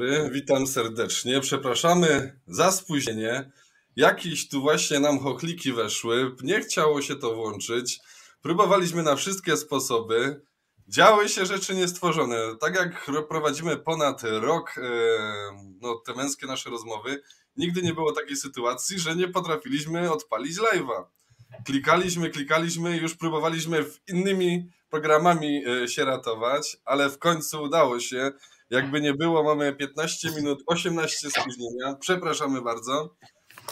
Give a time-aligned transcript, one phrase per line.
[0.00, 1.40] dobry, witam serdecznie.
[1.40, 3.50] Przepraszamy za spóźnienie.
[3.96, 8.00] Jakieś tu właśnie nam chochliki weszły, nie chciało się to włączyć.
[8.42, 10.40] Próbowaliśmy na wszystkie sposoby.
[10.88, 12.36] Działy się rzeczy niestworzone.
[12.60, 14.82] Tak jak prowadzimy ponad rok e,
[15.80, 17.22] no, te męskie nasze rozmowy,
[17.56, 21.04] nigdy nie było takiej sytuacji, że nie potrafiliśmy odpalić live'a.
[21.66, 28.32] Klikaliśmy, klikaliśmy, już próbowaliśmy innymi programami e, się ratować, ale w końcu udało się.
[28.70, 31.96] Jakby nie było, mamy 15 minut, 18 spóźnienia.
[32.00, 33.14] Przepraszamy bardzo.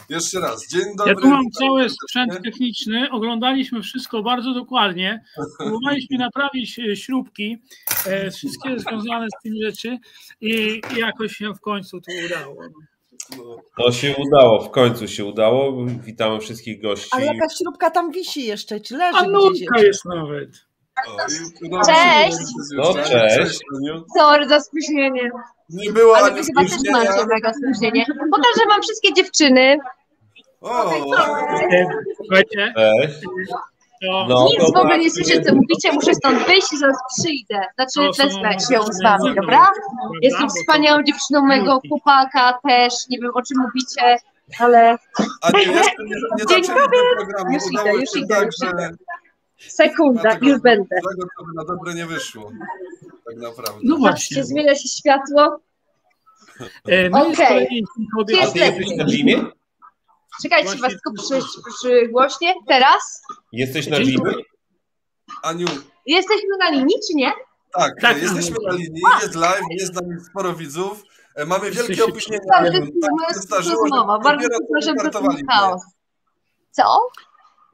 [0.08, 1.12] Jeszcze raz, dzień dobry.
[1.12, 5.24] Ja tu mam cały sprzęt techniczny, oglądaliśmy wszystko bardzo dokładnie,
[5.58, 7.56] próbowaliśmy naprawić e, śrubki,
[8.06, 9.98] e, wszystkie związane z tym rzeczy
[10.40, 12.62] i jakoś się w końcu to udało.
[13.78, 15.86] No się udało, w końcu się udało.
[15.86, 17.08] Witamy wszystkich gości.
[17.12, 19.83] Ale jakaś śrubka tam wisi jeszcze, czy leży A gdzieś?
[19.83, 20.67] jest nawet.
[21.86, 22.38] Cześć.
[22.77, 23.60] No cześć.
[24.18, 25.30] Sorry za spóźnienie.
[25.70, 28.06] Nie było Ale wy chyba też macie mega spóźnienie.
[28.30, 29.78] Pokażę wam wszystkie dziewczyny.
[30.60, 30.90] O,
[32.16, 33.18] Słuchajcie, Cześć.
[34.02, 34.80] No, Nic w dobra.
[34.80, 35.92] ogóle nie słyszę, co mówicie.
[35.92, 37.60] Muszę stąd wyjść i zaraz przyjdę.
[37.74, 39.70] Znaczy, wezmę się z wami, dobra?
[40.22, 42.94] Jestem wspaniałą dziewczyną mojego chłopaka też.
[43.08, 44.16] Nie wiem, o czym mówicie,
[44.58, 44.96] ale
[45.42, 47.52] a nie, jeszcze nie, nie Dzień programu.
[47.52, 48.90] Już idę, już idę, tak, już że idę.
[49.59, 50.96] Sekunda, dlatego już będę.
[50.96, 52.52] Tego, co by na dobre nie wyszło.
[53.27, 53.80] Tak naprawdę.
[53.85, 54.13] No właśnie.
[54.13, 55.61] Patrzcie, zmienia się światło.
[56.89, 57.85] E, z Okej.
[58.20, 59.45] A ty jesteś na Jimie?
[60.42, 61.41] Czekajcie, was tylko przy,
[61.79, 62.55] przygłośnie.
[62.68, 64.33] Teraz Jesteś na Jimie?
[65.42, 65.67] Aniu,
[66.07, 67.33] jesteśmy na linii, czy nie?
[67.73, 71.02] tak, Tak, jesteśmy na linii, jest live, jest z nami sporo widzów.
[71.35, 72.41] E, Mamy wielkie opóźnienie.
[72.52, 74.18] Tak, Tak, to jest tak się zdarzyło, że rozmowa.
[74.18, 75.47] Bardzo wystartowaliśmy.
[75.52, 75.83] chaos.
[76.70, 76.83] Co?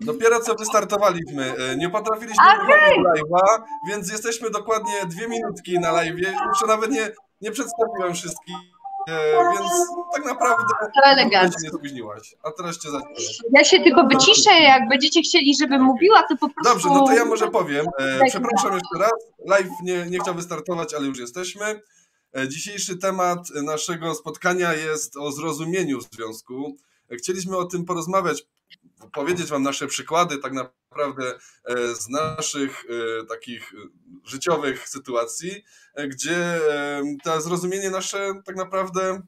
[0.01, 1.55] Dopiero co wystartowaliśmy.
[1.59, 2.91] e, Nie potrafiliśmy okay.
[3.17, 6.35] live'a, więc jesteśmy dokładnie dwie minutki na live'ie.
[6.49, 7.11] Jeszcze nawet nie,
[7.41, 8.55] nie przedstawiłem wszystkich,
[9.09, 9.71] e, więc
[10.15, 11.61] tak naprawdę To elegancko.
[11.61, 12.35] się nie spóźniłaś.
[12.43, 13.15] A teraz cię zaczynam.
[13.53, 16.73] Ja się tylko wyciszę, jak będziecie chcieli, żebym mówiła, to po prostu...
[16.73, 17.87] Dobrze, no to ja może powiem.
[17.99, 19.13] E, przepraszam jeszcze raz.
[19.47, 21.81] Live nie, nie chciał wystartować, ale już jesteśmy.
[22.49, 26.77] Dzisiejszy temat naszego spotkania jest o zrozumieniu związku.
[27.13, 28.47] E, chcieliśmy o tym porozmawiać,
[29.13, 33.77] powiedzieć Wam nasze przykłady tak naprawdę e, z naszych e, takich e,
[34.25, 35.65] życiowych sytuacji,
[36.09, 36.61] gdzie
[37.25, 39.23] to zrozumienie nasze tak naprawdę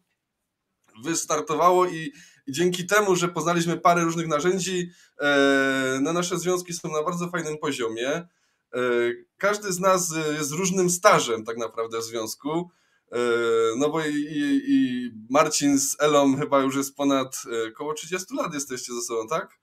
[1.05, 2.13] wystartowało i,
[2.47, 7.29] i dzięki temu, że poznaliśmy parę różnych narzędzi, e, no nasze związki są na bardzo
[7.29, 8.29] fajnym poziomie.
[9.37, 12.71] Każdy z nas jest różnym stażem tak naprawdę w związku.
[13.13, 13.19] E,
[13.79, 18.35] No bo i, i, i Marcin z Elą chyba już jest ponad e, około 30
[18.35, 19.59] lat jesteście ze sobą, tak?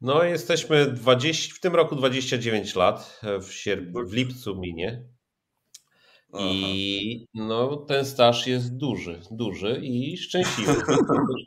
[0.00, 5.02] No jesteśmy 20, w tym roku 29 lat, w, sierp- w lipcu minie.
[6.38, 10.72] I no, ten staż jest duży, duży i szczęśliwy.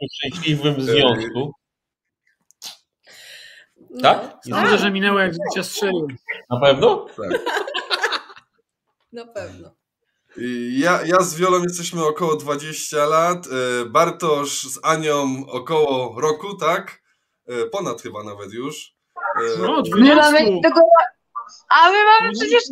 [0.10, 1.54] W szczęśliwym związku.
[4.02, 4.38] Tak?
[4.50, 6.08] Sądzę, że minęło jak życia strzelił.
[6.50, 7.06] Na pewno?
[9.12, 9.76] Na pewno.
[10.72, 17.02] Ja, ja z Wiolą jesteśmy około 20 lat, e, Bartosz z Anią około roku, tak?
[17.48, 18.94] E, Ponad chyba nawet już.
[19.16, 20.62] E, No, My mamy 12.
[20.64, 20.82] tego...
[21.70, 22.64] A my mamy przecież...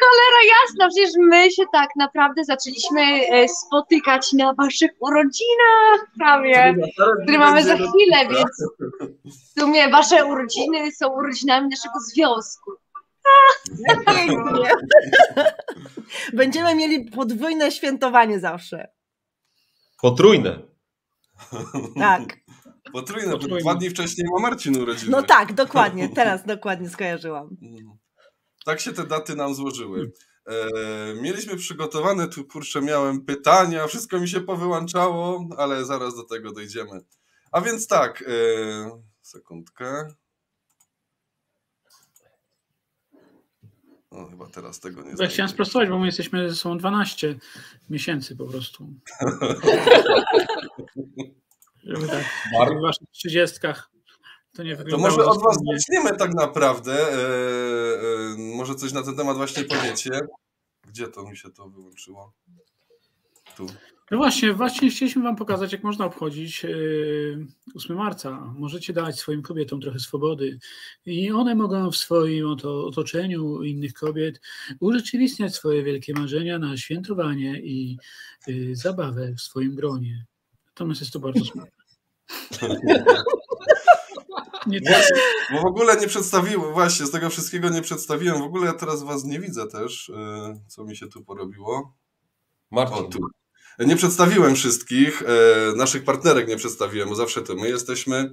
[0.00, 6.74] Cholera jasna, przecież my się tak naprawdę zaczęliśmy spotykać na waszych urodzinach prawie,
[7.22, 8.50] które mamy za chwilę, więc
[9.56, 12.70] w sumie wasze urodziny są urodzinami naszego związku.
[14.06, 14.70] Pięknie.
[16.32, 18.88] Będziemy mieli podwójne świętowanie zawsze.
[20.02, 20.62] Potrójne.
[21.98, 22.22] Tak.
[22.92, 23.60] Potrójne, bo Potrójne.
[23.60, 25.10] dwa dni wcześniej ma Marcin urodziny.
[25.10, 26.08] No tak, dokładnie.
[26.08, 27.56] Teraz dokładnie skojarzyłam.
[27.62, 27.98] Mm.
[28.64, 30.12] Tak się te daty nam złożyły.
[30.46, 30.54] E,
[31.22, 37.00] mieliśmy przygotowane, tu kurczę miałem pytania, wszystko mi się powyłączało, ale zaraz do tego dojdziemy.
[37.52, 40.08] A więc tak, e, sekundkę.
[44.14, 45.32] O, chyba teraz tego nie Ja znajdę.
[45.32, 47.38] chciałem sprostować, bo my jesteśmy ze sobą 12
[47.90, 48.88] miesięcy po prostu.
[51.84, 52.24] Żeby tak
[52.78, 53.90] w waszych trzydziestkach
[54.54, 56.92] to nie To może od Was zaczniemy tak naprawdę.
[56.92, 60.10] E, e, może coś na ten temat właśnie powiecie.
[60.88, 62.32] Gdzie to mi się to wyłączyło?
[63.56, 63.66] Tu.
[64.10, 68.52] No właśnie, właśnie chcieliśmy Wam pokazać, jak można obchodzić yy, 8 marca.
[68.58, 70.58] Możecie dać swoim kobietom trochę swobody
[71.06, 74.40] i one mogą w swoim oto, otoczeniu innych kobiet
[74.80, 77.98] urzeczywistniać swoje wielkie marzenia na świętowanie i
[78.46, 80.26] yy, zabawę w swoim gronie.
[80.66, 81.70] Natomiast jest to bardzo smutne.
[84.66, 85.04] Nie tak.
[85.52, 88.38] Bo w ogóle nie przedstawiłem, właśnie z tego wszystkiego nie przedstawiłem.
[88.38, 91.94] W ogóle ja teraz Was nie widzę też, e, co mi się tu porobiło.
[92.70, 92.96] Marcin.
[92.96, 93.18] O, tu.
[93.78, 98.32] Nie przedstawiłem wszystkich, e, naszych partnerek nie przedstawiłem, bo zawsze to my jesteśmy.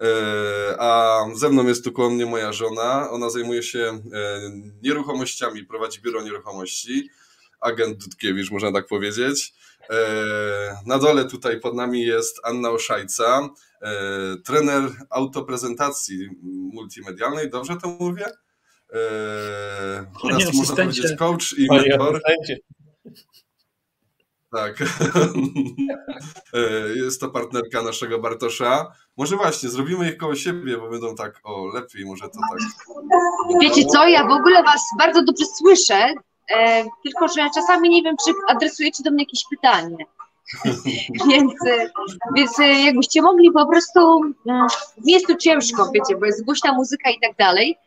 [0.00, 3.10] E, a ze mną jest tu koło mnie moja żona.
[3.10, 4.00] Ona zajmuje się e,
[4.82, 7.10] nieruchomościami, prowadzi biuro nieruchomości.
[7.60, 9.54] Agent Dudkiewicz, można tak powiedzieć.
[10.86, 13.48] Na dole tutaj pod nami jest Anna Oszajca,
[14.44, 16.28] trener autoprezentacji
[16.72, 17.50] multimedialnej.
[17.50, 18.26] Dobrze to mówię?
[18.92, 22.20] E, Panie oraz można powiedzieć coach i mentor.
[24.52, 24.76] Tak.
[26.54, 26.58] E,
[26.96, 28.92] Jest to partnerka naszego Bartosza.
[29.16, 32.60] Może właśnie, zrobimy ich koło siebie, bo będą tak, o, lepiej, może to tak.
[33.60, 36.14] Wiecie co, ja w ogóle was bardzo dobrze słyszę,
[36.50, 40.06] e, tylko że czasami nie wiem, czy adresujecie do mnie jakieś pytanie.
[41.28, 41.52] więc,
[42.36, 44.66] więc e, jakbyście mogli po prostu, mm,
[45.04, 47.78] nie jest tu ciężko, wiecie, bo jest głośna muzyka i tak dalej,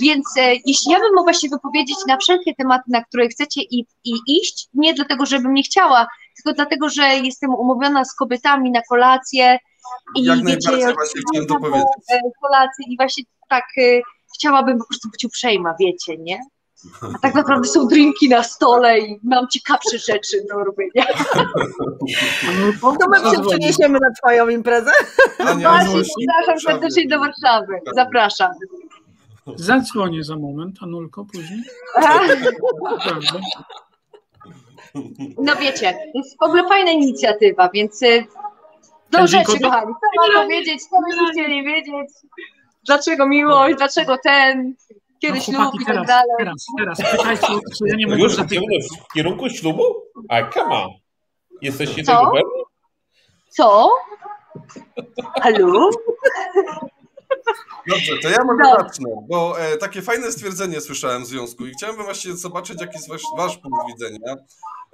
[0.00, 3.86] więc e, jeśli ja bym mogła się wypowiedzieć na wszelkie tematy, na które chcecie i,
[4.04, 8.80] i iść, nie dlatego, żebym nie chciała, tylko dlatego, że jestem umówiona z kobietami na
[8.88, 9.58] kolację
[10.16, 11.88] i Jak wiecie, najbardziej ja właśnie chciałem to taką, powiedzieć.
[12.12, 14.00] e, kolację i właśnie tak e,
[14.34, 16.40] chciałabym po prostu być uprzejma, wiecie, nie?
[17.14, 21.06] A tak naprawdę są drinki na stole i mam ciekawsze rzeczy do robienia.
[22.80, 24.90] To my się przeniesiemy na twoją imprezę.
[25.38, 27.80] Ania, Właśnie, zapraszam serdecznie do Warszawy.
[27.94, 28.50] Zapraszam.
[29.56, 31.60] Zadzwonię za moment, Anulko, później.
[31.94, 32.34] Prawda.
[35.38, 38.00] No wiecie, to jest w ogóle fajna inicjatywa, więc
[39.10, 39.92] do Będzie rzeczy, kobiet- kochani.
[40.26, 42.08] Co mam powiedzieć, co byście chcieli wiedzieć?
[42.86, 44.74] Dlaczego miłość, dlaczego ten,
[45.18, 46.30] kiedy No, ślub i tak dalej.
[46.38, 47.46] teraz, teraz, pytajcie,
[47.78, 48.58] co ja nie mogę Już zapytać.
[48.58, 49.82] idziemy w kierunku ślubu?
[50.28, 50.88] A, come on.
[51.62, 52.12] Jesteście Co?
[52.12, 52.62] tego pewni?
[53.48, 53.90] Co?
[55.42, 55.90] Halo?
[57.86, 61.96] Dobrze, to ja może zacznę, bo e, takie fajne stwierdzenie słyszałem w związku i chciałem
[61.96, 64.36] właśnie zobaczyć, jaki jest wasz, wasz punkt widzenia,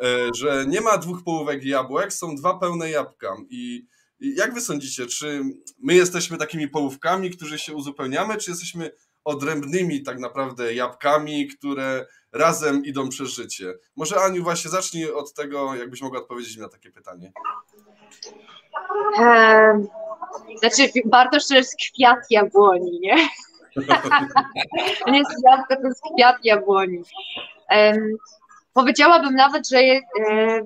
[0.02, 3.36] e, że nie ma dwóch połówek jabłek, są dwa pełne jabłka.
[3.50, 3.86] I,
[4.20, 5.42] I jak wy sądzicie, czy
[5.78, 8.90] my jesteśmy takimi połówkami, którzy się uzupełniamy, czy jesteśmy
[9.24, 13.74] odrębnymi tak naprawdę jabłkami, które razem idą przez życie?
[13.96, 17.32] Może Aniu właśnie zacznij od tego, jakbyś mogła odpowiedzieć mi na takie pytanie.
[20.58, 23.16] Znaczy, Bartosz to jest kwiat jabłoni, nie?
[25.06, 27.02] Nie jest jabłko, to jest kwiat jabłoni.
[27.68, 28.16] Em,
[28.72, 30.00] powiedziałabym nawet, że e,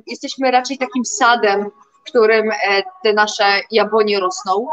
[0.07, 1.71] jesteśmy raczej takim sadem,
[2.01, 4.69] w którym e, te nasze jabłonie rosną.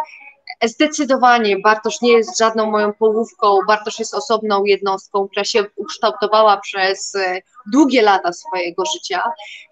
[0.64, 7.16] Zdecydowanie Bartosz nie jest żadną moją połówką, Bartosz jest osobną jednostką, która się ukształtowała przez
[7.16, 7.42] e,
[7.74, 9.24] długie lata swojego życia.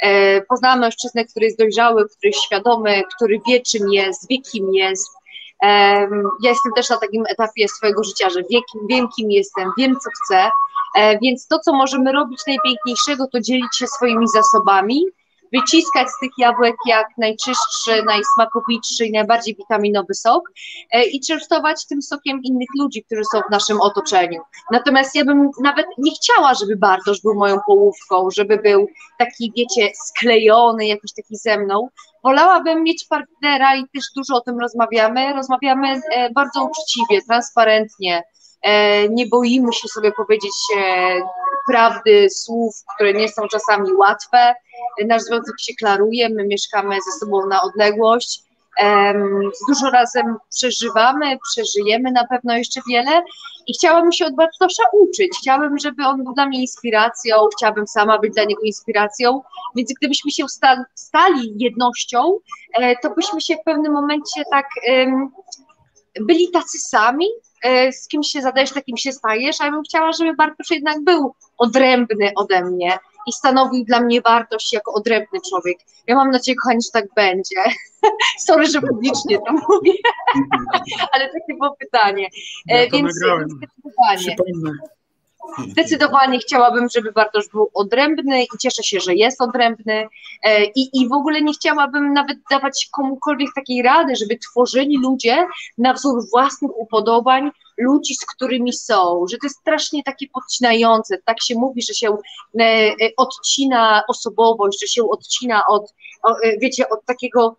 [0.01, 4.74] E, Poznałam mężczyznę, który jest dojrzały, który jest świadomy, który wie czym jest, wie kim
[4.74, 5.10] jest.
[6.43, 10.10] Ja jestem też na takim etapie swojego życia, że wie, wiem kim jestem, wiem co
[10.10, 10.50] chcę,
[10.96, 15.05] E, więc to co możemy robić najpiękniejszego to dzielić się swoimi zasobami,
[15.53, 20.51] wyciskać z tych jabłek jak najczystszy, najsmakowitszy i najbardziej witaminowy sok
[20.91, 24.41] e, i częstować tym sokiem innych ludzi, którzy są w naszym otoczeniu.
[24.72, 28.88] Natomiast ja bym nawet nie chciała, żeby Bartosz był moją połówką, żeby był
[29.20, 31.89] taki, wiecie, sklejony, jakiś taki ze mną.
[32.24, 35.34] Wolałabym mieć partnera i też dużo o tym rozmawiamy.
[35.34, 38.24] Rozmawiamy e, bardzo uczciwie, transparentnie.
[38.62, 40.53] E, nie boimy się sobie powiedzieć
[41.68, 44.56] prawdy, słów, które nie są czasami łatwe.
[45.07, 48.43] Nasz związek się klaruje, my mieszkamy ze sobą na odległość.
[49.67, 53.21] Dużo razem przeżywamy, przeżyjemy na pewno jeszcze wiele
[53.67, 55.31] i chciałabym się od Bartosza uczyć.
[55.41, 59.41] Chciałabym, żeby on był dla mnie inspiracją, chciałabym sama być dla niego inspiracją,
[59.75, 62.39] więc gdybyśmy się sta- stali jednością,
[62.74, 64.65] e, to byśmy się w pewnym momencie tak
[66.21, 67.25] byli tacy sami,
[67.63, 71.03] e, z kim się zadajesz, takim się stajesz, a ja bym chciała, żeby Bartosz jednak
[71.03, 75.77] był odrębny ode mnie i stanowił dla mnie wartość jako odrębny człowiek.
[76.07, 77.55] Ja mam nadzieję, kochani, że tak będzie.
[78.48, 79.93] Sorry, że publicznie to mówię,
[81.13, 82.29] ale takie było pytanie.
[82.69, 83.48] E, Ja to Więc nagrałem.
[83.50, 84.36] zdecydowanie.
[84.36, 84.71] Przypomnę.
[85.71, 90.07] Zdecydowanie chciałabym, żeby Bartosz był odrębny i cieszę się, że jest odrębny
[90.43, 95.48] E, i, i w ogóle nie chciałabym nawet dawać komukolwiek takiej rady, żeby tworzyli ludzie
[95.77, 101.41] na wzór własnych upodobań ludzi, z którymi są, że to jest strasznie takie podcinające, tak
[101.41, 102.17] się mówi, że się
[102.59, 105.93] e, e, odcina osobowość, że się odcina od,
[106.43, 107.57] e, wiecie, od takiego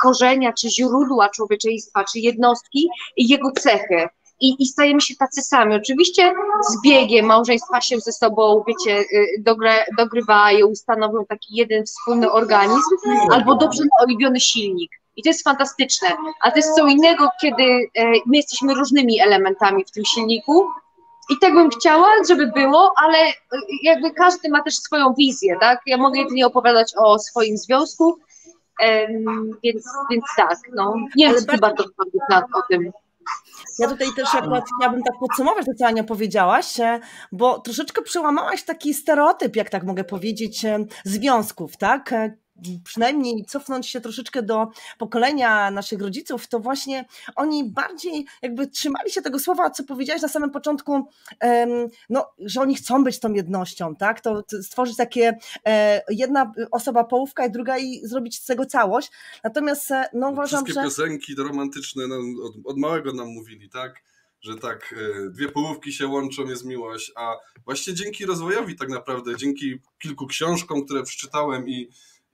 [0.00, 4.08] korzenia czy źródła człowieczeństwa, czy jednostki i jego cechy
[4.40, 5.74] i, i stajemy się tacy sami.
[5.74, 6.32] Oczywiście
[6.70, 12.90] z biegiem małżeństwa się ze sobą, wiecie, y, dogre, dogrywają, stanowią taki jeden wspólny organizm,
[13.32, 14.90] albo dobrze naoliwiony silnik.
[15.18, 16.08] I to jest fantastyczne.
[16.42, 20.66] A to jest co innego, kiedy e, my jesteśmy różnymi elementami w tym silniku
[21.30, 23.18] i tak bym chciała, żeby było, ale
[23.82, 25.80] jakby każdy ma też swoją wizję, tak?
[25.86, 28.18] Ja mogę jedynie opowiadać o swoim związku,
[29.64, 30.94] więc, więc tak, no.
[31.16, 31.84] Nie wiem, czy bardzo
[32.30, 32.90] na, o tym.
[33.78, 37.00] Ja tutaj też akurat chciałabym tak podsumować to, co Ania powiedziałaś, e,
[37.32, 42.14] bo troszeczkę przełamałaś taki stereotyp, jak tak mogę powiedzieć, e, związków, tak?
[42.58, 47.04] E, przynajmniej cofnąć się troszeczkę do pokolenia naszych rodziców, to właśnie
[47.36, 51.08] oni bardziej jakby trzymali się tego słowa, co powiedziałaś na samym początku,
[52.10, 54.20] no, że oni chcą być tą jednością, tak?
[54.20, 55.38] To stworzyć takie
[56.08, 59.10] jedna osoba połówka i druga i zrobić z tego całość.
[59.44, 60.86] Natomiast no uważam, Wszystkie że...
[60.86, 62.04] piosenki romantyczne
[62.44, 64.02] od, od małego nam mówili, tak?
[64.40, 64.94] że tak,
[65.30, 70.84] dwie połówki się łączą, jest miłość, a właśnie dzięki rozwojowi tak naprawdę, dzięki kilku książkom,
[70.84, 71.88] które przeczytałem i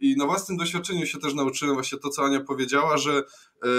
[0.04, 3.70] i na własnym doświadczeniu się też nauczyłem właśnie to, co Ania powiedziała, że yy,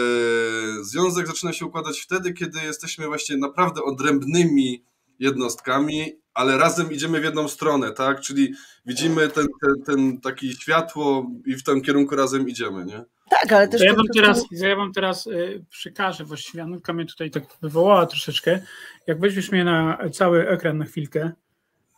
[0.81, 4.83] związek zaczyna się układać wtedy, kiedy jesteśmy właśnie naprawdę odrębnymi
[5.19, 8.21] jednostkami, ale razem idziemy w jedną stronę, tak?
[8.21, 8.53] Czyli
[8.85, 13.03] widzimy ten, ten, ten taki światło i w tym kierunku razem idziemy, nie?
[13.29, 13.81] Tak, ale też.
[13.81, 18.05] To ja wam teraz, ja wam teraz y, przekażę, właściwie Anutka mnie tutaj tak wywołała
[18.05, 18.59] troszeczkę.
[19.07, 21.31] Jak weźmiesz mnie na cały ekran na chwilkę.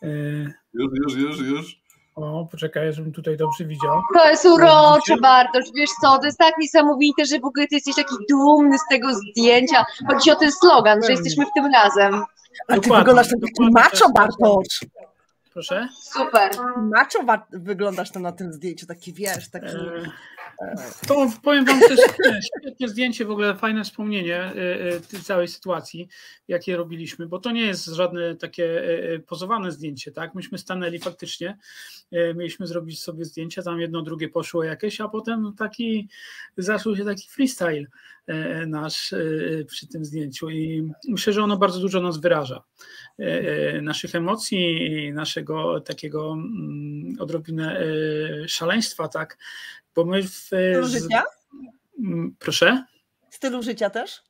[0.03, 1.86] Y, już, już, już, już.
[2.17, 4.01] O, poczekaj, żebym tutaj dobrze widział.
[4.13, 7.95] To jest urocze, Bartosz, wiesz co, to jest tak niesamowite, że w ogóle ty jesteś
[7.95, 9.85] taki dumny z tego zdjęcia.
[10.07, 12.13] Chodzi o ten slogan, że jesteśmy w tym razem.
[12.67, 14.85] A ty dokładnie, wyglądasz taki macho, Bartosz.
[15.53, 15.87] Proszę?
[16.01, 16.51] Super.
[16.77, 17.19] Macho
[17.51, 19.67] wyglądasz tam na tym zdjęciu, taki wiesz, taki...
[19.67, 20.11] E
[21.07, 22.03] to powiem wam, to jest
[22.61, 26.07] świetne zdjęcie, w ogóle fajne wspomnienie e, e, tej całej sytuacji,
[26.47, 28.83] jakie robiliśmy, bo to nie jest żadne takie
[29.13, 30.35] e, pozowane zdjęcie, tak?
[30.35, 31.57] Myśmy stanęli faktycznie,
[32.11, 36.09] mieliśmy zrobić sobie zdjęcia, tam jedno, drugie poszło jakieś, a potem taki,
[36.57, 37.85] zaczął się taki freestyle
[38.67, 39.13] nasz
[39.67, 42.63] przy tym zdjęciu i myślę, że ono bardzo dużo nas wyraża.
[43.81, 47.81] Naszych emocji, naszego takiego mm, odrobinę
[48.47, 49.37] szaleństwa, tak?
[49.97, 50.29] Bo my w.
[50.29, 51.23] Stylu życia?
[52.39, 52.83] Proszę?
[53.29, 54.23] Stylu życia też?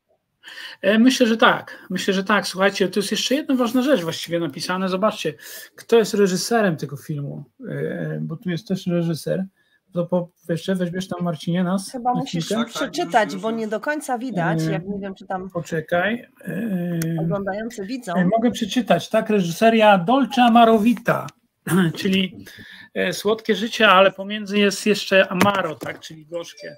[0.81, 1.87] E, myślę, że tak.
[1.89, 2.47] Myślę, że tak.
[2.47, 4.89] Słuchajcie, to jest jeszcze jedna ważna rzecz właściwie napisane.
[4.89, 5.33] Zobaczcie,
[5.75, 9.45] kto jest reżyserem tego filmu, e, bo tu jest też reżyser.
[9.93, 11.91] To po, jeszcze weźmiesz tam Marcinie nas.
[11.91, 14.63] Chyba musisz tak, tak, przeczytać, bo nie do końca widać.
[14.63, 15.49] Jak nie wiem, czy tam.
[15.49, 16.27] Poczekaj.
[17.19, 18.13] Oglądający widzą.
[18.35, 19.29] Mogę przeczytać, tak?
[19.29, 21.27] Reżyseria Dolce Amarowita,
[21.99, 22.45] czyli
[22.97, 26.75] E, słodkie życie, ale pomiędzy jest jeszcze amaro, tak, czyli gorzkie,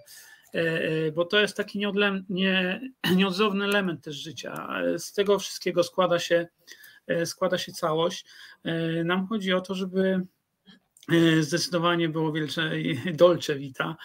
[0.54, 1.80] e, e, bo to jest taki
[3.16, 4.68] nieodzowny element też życia.
[4.98, 6.48] Z tego wszystkiego składa się,
[7.26, 8.26] składa się całość.
[9.06, 10.26] Nam chodzi o to, żeby
[11.40, 12.72] zdecydowanie było wielce
[13.14, 13.96] dolce vita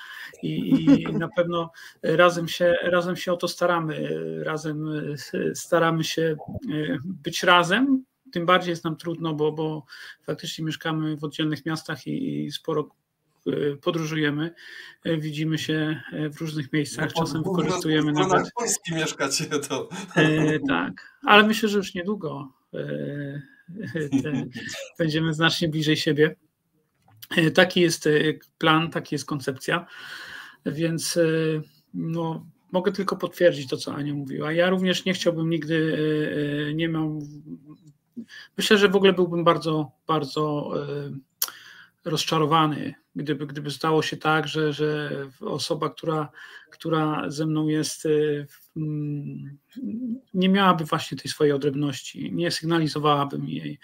[0.42, 1.70] i, i, na pewno
[2.02, 4.08] razem się, razem się o to staramy.
[4.44, 5.06] Razem
[5.54, 6.36] staramy się
[7.04, 9.84] być razem, tym bardziej jest nam trudno, bo, bo
[10.22, 12.88] faktycznie mieszkamy w oddzielnych miastach i, i sporo
[13.46, 14.54] e, podróżujemy,
[15.04, 18.52] e, widzimy się e, w różnych miejscach, no, czasem wykorzystujemy w nawet...
[18.56, 19.88] Polski mieszkacie to.
[20.16, 23.42] E, tak, ale myślę, że już niedługo e,
[24.22, 24.32] te,
[24.98, 26.36] będziemy znacznie bliżej siebie.
[27.36, 28.08] E, taki jest
[28.58, 29.86] plan, taka jest koncepcja,
[30.66, 31.18] więc
[31.94, 34.52] no, mogę tylko potwierdzić to, co Ania mówiła.
[34.52, 35.98] Ja również nie chciałbym nigdy,
[36.74, 37.20] nie mam
[38.56, 41.10] Myślę, że w ogóle byłbym bardzo, bardzo e,
[42.04, 46.28] rozczarowany, gdyby, gdyby stało się tak, że, że osoba, która,
[46.70, 48.10] która ze mną jest, e,
[50.34, 53.78] nie miałaby właśnie tej swojej odrębności, nie sygnalizowałabym jej.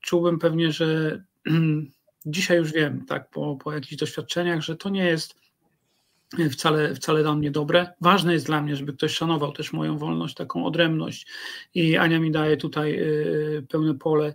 [0.00, 1.22] Czułbym pewnie, że
[2.26, 5.43] dzisiaj już wiem, tak, po, po jakichś doświadczeniach, że to nie jest
[6.50, 7.92] wcale, wcale dla mnie dobre.
[8.00, 11.26] Ważne jest dla mnie, żeby ktoś szanował też moją wolność, taką odrębność
[11.74, 14.34] i Ania mi daje tutaj y, pełne pole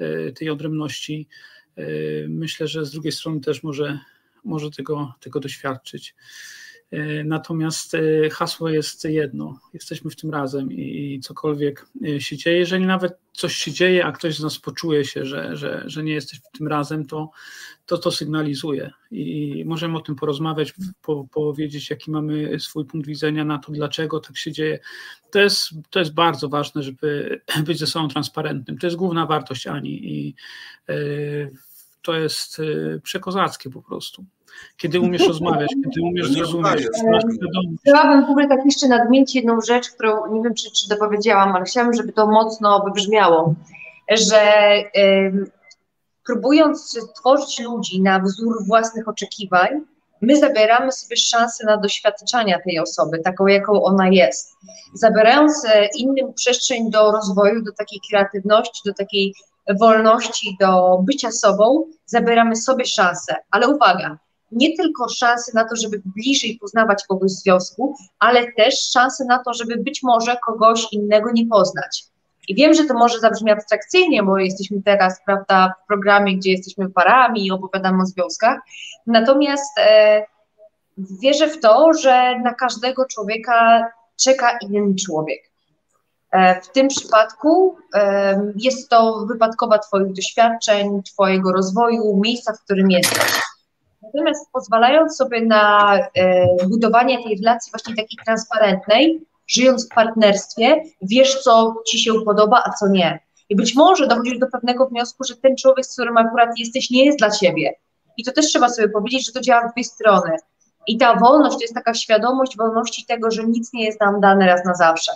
[0.00, 1.28] y, tej odrębności.
[1.78, 3.98] Y, myślę, że z drugiej strony też może,
[4.44, 6.14] może tego, tego doświadczyć.
[6.92, 12.58] E, natomiast e, hasło jest jedno: jesteśmy w tym razem i cokolwiek e, się dzieje,
[12.58, 16.12] jeżeli nawet coś się dzieje, a ktoś z nas poczuje się, że, że, że nie
[16.12, 17.30] jesteś w tym razem, to,
[17.86, 18.90] to to sygnalizuje.
[19.10, 24.20] I możemy o tym porozmawiać, po, powiedzieć, jaki mamy swój punkt widzenia na to, dlaczego
[24.20, 24.78] tak się dzieje.
[25.30, 28.78] To jest, to jest bardzo ważne, żeby być ze sobą transparentnym.
[28.78, 30.34] To jest główna wartość Ani i
[32.02, 32.60] to jest
[33.02, 34.24] przekozackie po prostu
[34.76, 36.86] kiedy umiesz rozmawiać, kiedy umiesz zrozumieć.
[37.80, 41.64] Chciałabym w ogóle tak jeszcze nadmienić jedną rzecz, którą nie wiem, czy, czy dopowiedziałam, ale
[41.64, 43.54] chciałabym, żeby to mocno wybrzmiało,
[44.10, 44.42] że
[46.26, 49.68] próbując tworzyć ludzi na wzór własnych oczekiwań,
[50.20, 54.56] my zabieramy sobie szansę na doświadczenia tej osoby, taką jaką ona jest.
[54.94, 59.34] Zabierając e, innym przestrzeń do rozwoju, do takiej kreatywności, do takiej
[59.80, 63.36] wolności, do bycia sobą, zabieramy sobie szansę.
[63.50, 64.18] Ale uwaga,
[64.52, 69.38] nie tylko szansę na to, żeby bliżej poznawać kogoś w związku, ale też szansę na
[69.38, 72.04] to, żeby być może kogoś innego nie poznać.
[72.48, 76.90] I wiem, że to może zabrzmi abstrakcyjnie, bo jesteśmy teraz, prawda, w programie, gdzie jesteśmy
[76.90, 78.60] parami i opowiadamy o związkach.
[79.06, 80.26] Natomiast e,
[80.98, 83.86] wierzę w to, że na każdego człowieka
[84.24, 85.51] czeka inny człowiek.
[86.32, 87.76] E, w tym przypadku
[88.56, 93.42] jest to wypadkowa Twoich doświadczeń, Twojego rozwoju, miejsca, w którym jesteś.
[94.02, 101.42] Natomiast pozwalając sobie na e, budowanie tej relacji właśnie takiej transparentnej, żyjąc w partnerstwie, wiesz,
[101.42, 103.20] co ci się podoba, a co nie.
[103.48, 107.04] I być może dochodzisz do pewnego wniosku, że ten człowiek, z którym akurat jesteś, nie
[107.04, 107.74] jest dla ciebie.
[108.16, 110.36] I to też trzeba sobie powiedzieć, że to działa w dwie strony.
[110.86, 114.46] I ta wolność to jest taka świadomość wolności tego, że nic nie jest nam dane
[114.46, 115.12] raz na zawsze,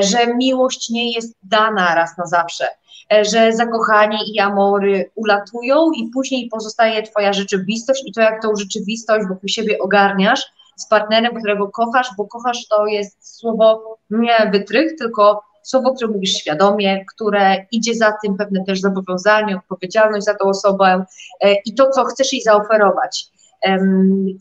[0.00, 2.68] że miłość nie jest dana raz na zawsze,
[3.12, 8.56] e, że zakochanie i amory ulatują i później pozostaje twoja rzeczywistość i to, jak tą
[8.56, 14.96] rzeczywistość wokół siebie ogarniasz, z partnerem, którego kochasz, bo kochasz to jest słowo nie wytrych,
[14.98, 20.44] tylko słowo, które mówisz świadomie, które idzie za tym pewne też zobowiązanie, odpowiedzialność za tą
[20.44, 21.04] osobę
[21.40, 23.26] e, i to, co chcesz jej zaoferować.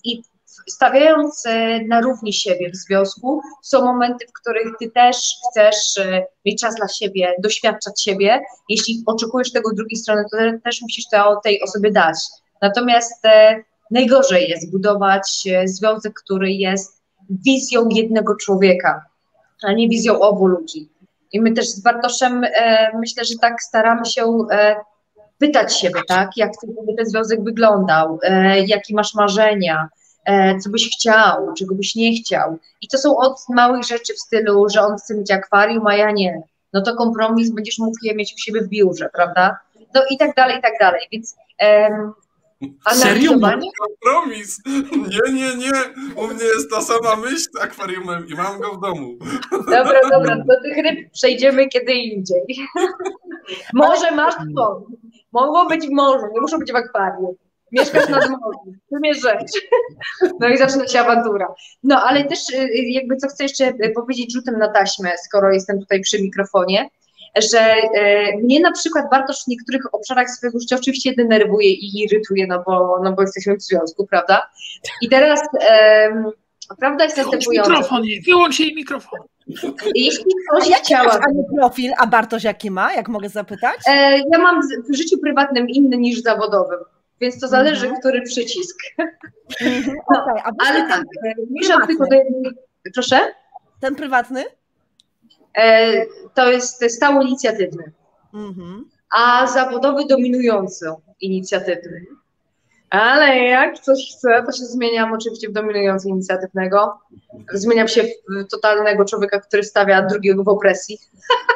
[0.04, 0.22] I
[0.68, 5.18] stawiając e, na równi siebie w związku, są momenty, w których ty też
[5.50, 8.42] chcesz e, mieć czas dla siebie, doświadczać siebie.
[8.70, 12.18] Jeśli oczekujesz tego drugiej strony, to też musisz to tej osobie dać.
[12.62, 13.24] Natomiast
[13.92, 19.06] najgorzej jest budować e, związek, który jest wizją jednego człowieka,
[19.64, 20.90] a nie wizją obu ludzi.
[21.32, 24.76] I my też z Bartoszem e, myślę, że tak staramy się e,
[25.38, 26.52] pytać siebie, tak, jak
[26.98, 29.99] ten związek wyglądał, e, jakie masz marzenia, e,
[30.64, 32.58] co byś chciał, czego byś nie chciał.
[32.82, 36.12] I to są od małych rzeczy w stylu, że on chce mieć akwarium, a ja
[36.12, 36.42] nie.
[36.74, 39.60] No to kompromis będziesz mógł je mieć u siebie w biurze, prawda?
[39.96, 41.02] No i tak dalej, i tak dalej.
[41.12, 41.36] Więc
[42.94, 43.32] Serio?
[43.80, 44.62] Kompromis.
[44.66, 45.72] Nie, nie, nie.
[46.16, 49.18] U mnie jest ta sama myśl z akwariumem i mam go w domu.
[49.52, 52.42] Dobra, dobra, do tych ryb przejdziemy kiedy indziej.
[53.74, 54.84] Może masz to.
[55.32, 57.36] Mogło być w morzu, nie muszą być w akwarium.
[57.72, 59.52] Mieszkasz nad morzem, czym jest rzecz.
[60.40, 61.48] No i zaczyna się awantura.
[61.84, 66.02] No ale też y, jakby co chcę jeszcze powiedzieć rzutem na taśmę, skoro jestem tutaj
[66.02, 66.90] przy mikrofonie
[67.38, 72.48] że e, mnie na przykład Bartosz w niektórych obszarach swojego życia oczywiście denerwuje i irytuje,
[72.48, 74.50] no bo, no bo jesteśmy w związku, prawda?
[75.02, 76.32] I teraz e,
[76.80, 77.72] prawda jest następująca.
[77.72, 79.20] Mikrofon, wyłącz jej mikrofon.
[79.96, 81.06] Jeśli ktoś jaki chciała...
[81.06, 81.18] Masz,
[81.58, 83.78] profil, a Bartosz jaki ma, jak mogę zapytać?
[83.88, 86.80] E, ja mam w życiu prywatnym inny niż zawodowym,
[87.22, 88.00] więc to zależy, -hmm.
[88.00, 88.78] który przycisk.
[89.62, 89.94] -hmm.
[90.12, 91.04] no, okay, ale tak,
[91.50, 92.52] mniejsza tylko do jednej...
[92.94, 93.20] Proszę?
[93.80, 94.46] Ten prywatny?
[95.58, 97.92] E, to jest stały inicjatywny,
[98.34, 98.90] mhm.
[99.18, 100.86] a zawodowy dominujący
[101.22, 102.06] inicjatywny.
[102.90, 107.00] Ale jak coś chcę, to się zmieniam oczywiście w dominujący inicjatywnego.
[107.54, 110.98] Zmieniam się w totalnego człowieka, który stawia drugiego w opresji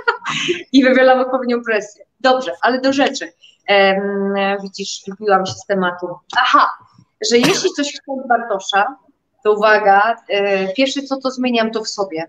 [0.73, 2.05] i wywielam odpowiednią presję.
[2.19, 3.31] Dobrze, ale do rzeczy.
[4.63, 6.07] Widzisz, wypiłam się z tematu.
[6.37, 6.69] Aha,
[7.29, 8.95] że jeśli coś chcę od Bartosza,
[9.43, 12.27] to uwaga, e, pierwsze co to zmieniam to w sobie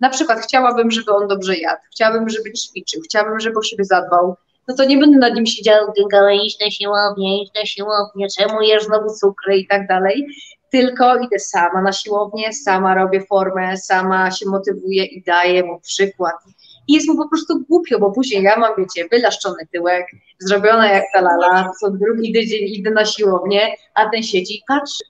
[0.00, 4.36] na przykład chciałabym, żeby on dobrze jadł, chciałabym, żeby ćwiczył, chciałabym, żeby o siebie zadbał,
[4.68, 8.62] no to nie będę nad nim siedział, gęgała, iść na siłownię, iść na siłownię, czemu
[8.62, 10.26] jesz znowu cukry i tak dalej,
[10.72, 16.34] tylko idę sama na siłownię, sama robię formę, sama się motywuję i daję mu przykład.
[16.88, 20.06] I jest mu po prostu głupio, bo później ja mam, wiecie, wylaszczony tyłek,
[20.38, 25.04] zrobiona jak ta lala, co drugi tydzień idę na siłownię, a ten siedzi i patrzy.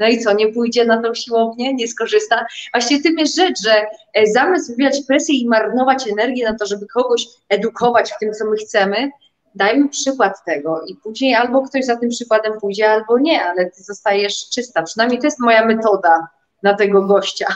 [0.00, 2.46] No i co, nie pójdzie na tą siłownię, nie skorzysta?
[2.74, 6.86] Właśnie tym jest rzecz, że e, zamiast wywierać presję i marnować energię na to, żeby
[6.86, 9.10] kogoś edukować w tym, co my chcemy,
[9.54, 13.82] dajmy przykład tego i później albo ktoś za tym przykładem pójdzie, albo nie, ale ty
[13.82, 14.82] zostajesz czysta.
[14.82, 16.28] Przynajmniej to jest moja metoda
[16.62, 17.46] na tego gościa.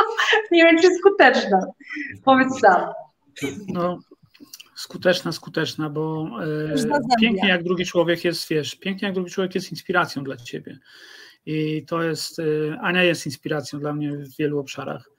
[0.52, 1.66] nie wiem, czy skuteczna.
[2.24, 2.92] Powiedz sam.
[3.68, 3.98] No,
[4.74, 6.74] skuteczna, skuteczna, bo e,
[7.20, 10.78] pięknie jak drugi człowiek jest, wiesz, pięknie jak drugi człowiek jest inspiracją dla ciebie.
[11.46, 15.10] I to jest, y, Ania jest inspiracją dla mnie w wielu obszarach.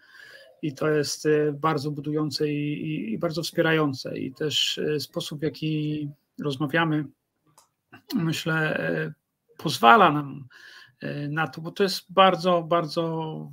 [0.62, 4.18] I to jest y, bardzo budujące i, i, i bardzo wspierające.
[4.18, 6.10] I też y, sposób, w jaki
[6.44, 7.06] rozmawiamy,
[8.16, 8.80] myślę,
[9.58, 10.48] pozwala nam
[11.30, 13.52] na to, bo to jest bardzo, bardzo.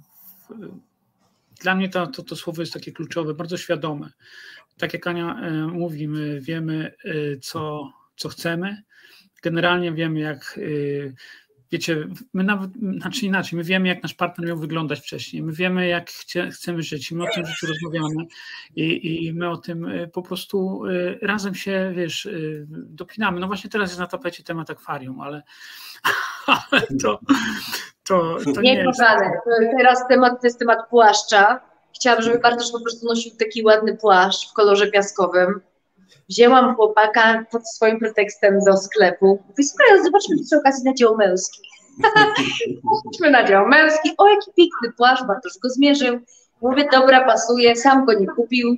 [1.64, 4.10] Dla mnie to, to, to słowo jest takie kluczowe, bardzo świadome.
[4.78, 6.94] Tak jak Ania mówi, my wiemy,
[7.42, 8.82] co, co chcemy.
[9.42, 10.60] Generalnie wiemy, jak
[11.72, 15.88] wiecie, my nawet, znaczy inaczej, my wiemy, jak nasz partner miał wyglądać wcześniej, my wiemy,
[15.88, 18.26] jak chcie, chcemy żyć, my o tym życiu rozmawiamy
[18.76, 20.82] i, i my o tym po prostu
[21.22, 22.28] razem się, wiesz,
[22.68, 23.40] dopinamy.
[23.40, 25.42] No właśnie teraz jest na tapecie temat akwarium, ale,
[26.46, 27.20] ale to,
[28.06, 29.00] to, to nie, nie jest.
[29.78, 31.60] Teraz temat to jest temat płaszcza.
[31.94, 35.60] Chciałabym, żeby Bartosz po prostu nosił taki ładny płaszcz w kolorze piaskowym
[36.28, 39.26] wzięłam chłopaka pod swoim pretekstem do sklepu.
[39.26, 41.60] Mówię, słuchaj, zobaczmy przy okazji na dział męski.
[42.82, 44.10] Poszliśmy na dział męski.
[44.18, 46.18] O, jaki piękny płaszcz, Bartosz go zmierzył.
[46.62, 48.76] Mówię, dobra, pasuje, sam go nie kupił.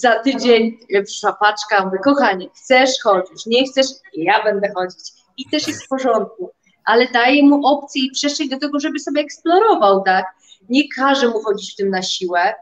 [0.00, 5.12] Za tydzień przyszła paczka, mówię, kochanie, chcesz, chodzisz, nie chcesz, ja będę chodzić.
[5.36, 6.50] I też jest w porządku.
[6.88, 10.26] Ale daję mu opcję i przestrzeń do tego, żeby sobie eksplorował, tak?
[10.68, 12.54] Nie każę mu chodzić w tym na siłę,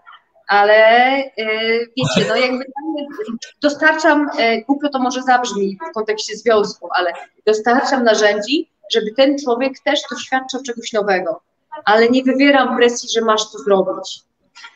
[0.49, 2.65] ale y, wiecie, no jakby
[3.63, 7.13] dostarczam, y, głupio to może zabrzmi w kontekście związku, ale
[7.47, 11.41] dostarczam narzędzi, żeby ten człowiek też doświadczał czegoś nowego,
[11.85, 14.21] ale nie wywieram presji, że masz to zrobić.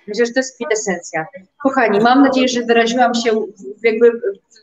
[0.07, 1.27] Myślę, że to jest kwintesencja.
[1.62, 3.47] Kochani, mam nadzieję, że wyraziłam się,
[3.83, 4.21] jakby,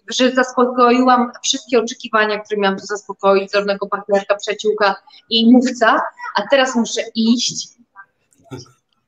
[0.10, 4.96] że zaspokoiłam wszystkie oczekiwania, które miałam tu zaspokoić, zarówno partnerka, przyjaciółka
[5.30, 6.02] i mówca,
[6.36, 7.68] a teraz muszę iść,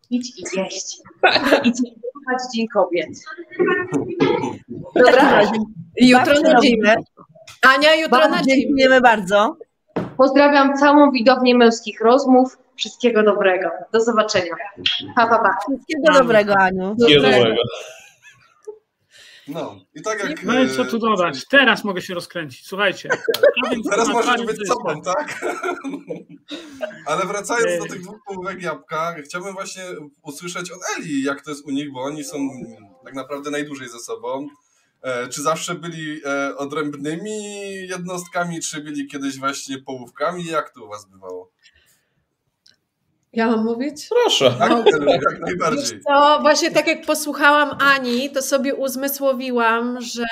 [0.09, 1.01] pić i jeść.
[1.63, 3.09] I świętować Dzień Kobiet.
[4.95, 5.41] Dobra?
[6.01, 6.75] Jutro na dzień.
[7.61, 8.61] Ania, jutro na dzień.
[8.61, 9.57] Dziękujemy bardzo.
[10.17, 12.57] Pozdrawiam całą widownię męskich rozmów.
[12.79, 13.69] Wszystkiego dobrego.
[13.93, 14.55] Do zobaczenia.
[15.15, 15.57] Pa, pa, pa.
[15.67, 16.95] Wszystkiego dobrego, Aniu.
[16.95, 17.61] Wszystkiego dobrego.
[19.47, 20.43] No, i tak jak.
[20.43, 21.47] No i co tu dodać?
[21.47, 22.67] Teraz mogę się rozkręcić.
[22.67, 23.09] Słuchajcie.
[23.91, 25.45] Teraz możesz być sobą, tak?
[27.07, 29.83] Ale wracając do tych dwóch połówek jabłka, chciałbym właśnie
[30.23, 32.37] usłyszeć od Eli, jak to jest u nich, bo oni są
[33.05, 34.47] tak naprawdę najdłużej ze sobą.
[35.01, 37.41] E, czy zawsze byli e, odrębnymi
[37.87, 40.45] jednostkami, czy byli kiedyś właśnie połówkami?
[40.45, 41.51] Jak to u was bywało?
[43.33, 44.07] Ja mam mówić?
[44.09, 44.55] Proszę.
[44.59, 44.71] Tak,
[45.07, 45.99] jak najbardziej.
[46.07, 50.25] To właśnie tak jak posłuchałam Ani, to sobie uzmysłowiłam, że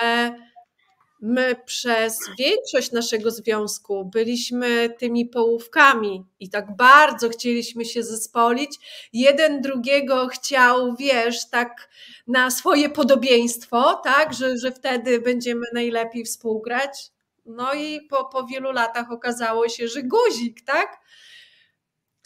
[1.21, 8.79] my przez większość naszego związku byliśmy tymi połówkami i tak bardzo chcieliśmy się zespolić.
[9.13, 11.89] Jeden drugiego chciał, wiesz, tak
[12.27, 17.11] na swoje podobieństwo, tak, że, że wtedy będziemy najlepiej współgrać.
[17.45, 20.99] No i po, po wielu latach okazało się, że guzik, tak?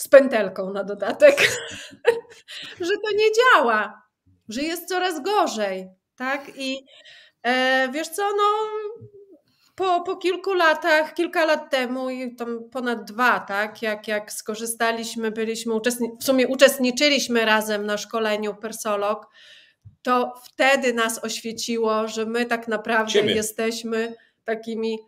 [0.02, 1.38] Z pętelką na dodatek,
[2.88, 4.02] że to nie działa,
[4.50, 6.52] że jest coraz gorzej, tak?
[6.56, 6.86] I
[7.44, 8.68] e, wiesz co, no
[9.76, 15.32] po, po kilku latach, kilka lat temu, i tam ponad dwa, tak, jak, jak skorzystaliśmy,
[15.32, 19.28] byliśmy, uczestni- w sumie uczestniczyliśmy razem na szkoleniu Persolog,
[20.02, 23.36] to wtedy nas oświeciło, że my tak naprawdę Ciebie.
[23.36, 25.00] jesteśmy takimi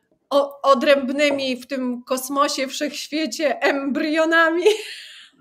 [0.62, 4.66] odrębnymi w tym kosmosie, wszechświecie embrionami.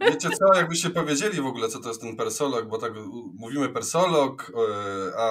[0.00, 2.92] Wiecie co, jakbyście powiedzieli w ogóle, co to jest ten persolog, bo tak
[3.34, 5.30] mówimy persolog, e, a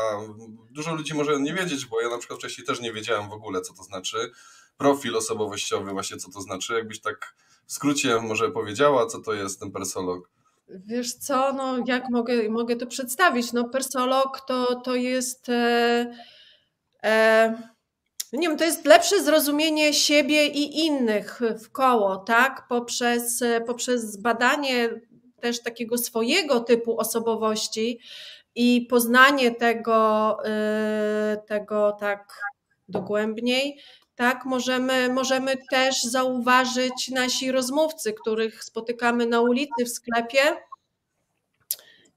[0.71, 3.61] dużo ludzi może nie wiedzieć, bo ja na przykład wcześniej też nie wiedziałem w ogóle,
[3.61, 4.31] co to znaczy.
[4.77, 6.73] Profil osobowościowy, właśnie co to znaczy.
[6.73, 10.29] Jakbyś tak w skrócie może powiedziała, co to jest ten persolog.
[10.67, 13.53] Wiesz co, no jak mogę, mogę to przedstawić?
[13.53, 15.49] No persolog to, to jest...
[15.49, 16.15] E,
[17.03, 17.71] e,
[18.37, 22.65] nie wiem, to jest lepsze zrozumienie siebie i innych w koło, tak?
[22.69, 24.89] Poprzez, poprzez badanie
[25.41, 27.99] też takiego swojego typu osobowości
[28.55, 30.37] i poznanie tego,
[31.33, 32.39] y, tego tak
[32.89, 33.79] dogłębniej,
[34.15, 40.39] tak, możemy, możemy też zauważyć nasi rozmówcy, których spotykamy na ulicy, w sklepie,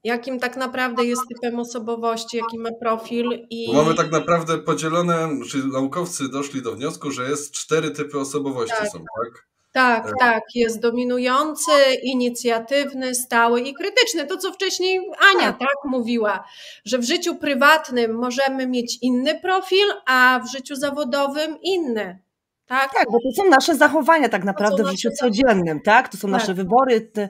[0.05, 3.45] jakim tak naprawdę jest typem osobowości, jaki ma profil.
[3.49, 3.73] I...
[3.73, 8.89] Mamy tak naprawdę podzielone, czyli naukowcy doszli do wniosku, że jest cztery typy osobowości Tak.
[8.89, 9.45] są, tak?
[9.73, 11.71] Tak, tak, jest dominujący,
[12.03, 14.27] inicjatywny, stały i krytyczny.
[14.27, 14.99] To, co wcześniej
[15.33, 16.43] Ania tak mówiła,
[16.85, 22.24] że w życiu prywatnym możemy mieć inny profil, a w życiu zawodowym inny.
[22.67, 22.93] Tak?
[22.93, 26.09] Tak, bo to są nasze zachowania tak naprawdę w życiu codziennym, tak?
[26.09, 26.31] To są Tak.
[26.31, 27.29] nasze wybory, te,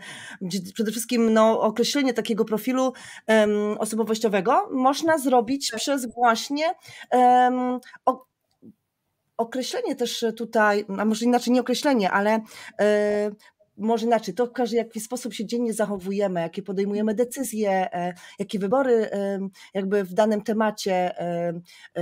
[0.73, 2.93] przede wszystkim no, określenie takiego profilu
[3.27, 5.79] em, osobowościowego można zrobić Tak.
[5.79, 6.73] przez właśnie
[7.11, 8.25] em, o,
[9.37, 12.41] określenie też tutaj, a może inaczej nie określenie, ale
[12.79, 13.31] e,
[13.77, 18.59] może inaczej, to pokaże, w jaki sposób się dziennie zachowujemy, jakie podejmujemy decyzje, e, jakie
[18.59, 19.09] wybory
[19.73, 21.61] jakby w danym temacie em,
[21.95, 22.01] e,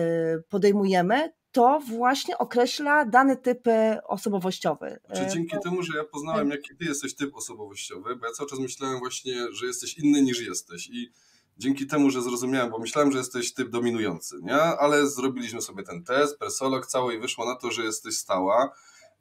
[0.50, 5.00] podejmujemy, to właśnie określa dany typ e, osobowościowy.
[5.16, 8.50] Czy E, dzięki temu, że ja poznałem, jaki ty jesteś typ osobowościowy, bo ja cały
[8.50, 11.12] czas myślałem właśnie, że jesteś inny niż jesteś i
[11.58, 14.56] dzięki temu, że zrozumiałem, bo myślałem, że jesteś typ dominujący, nie?
[14.56, 18.76] Ale zrobiliśmy sobie ten test, persolog cały i wyszło na to, że jesteś stała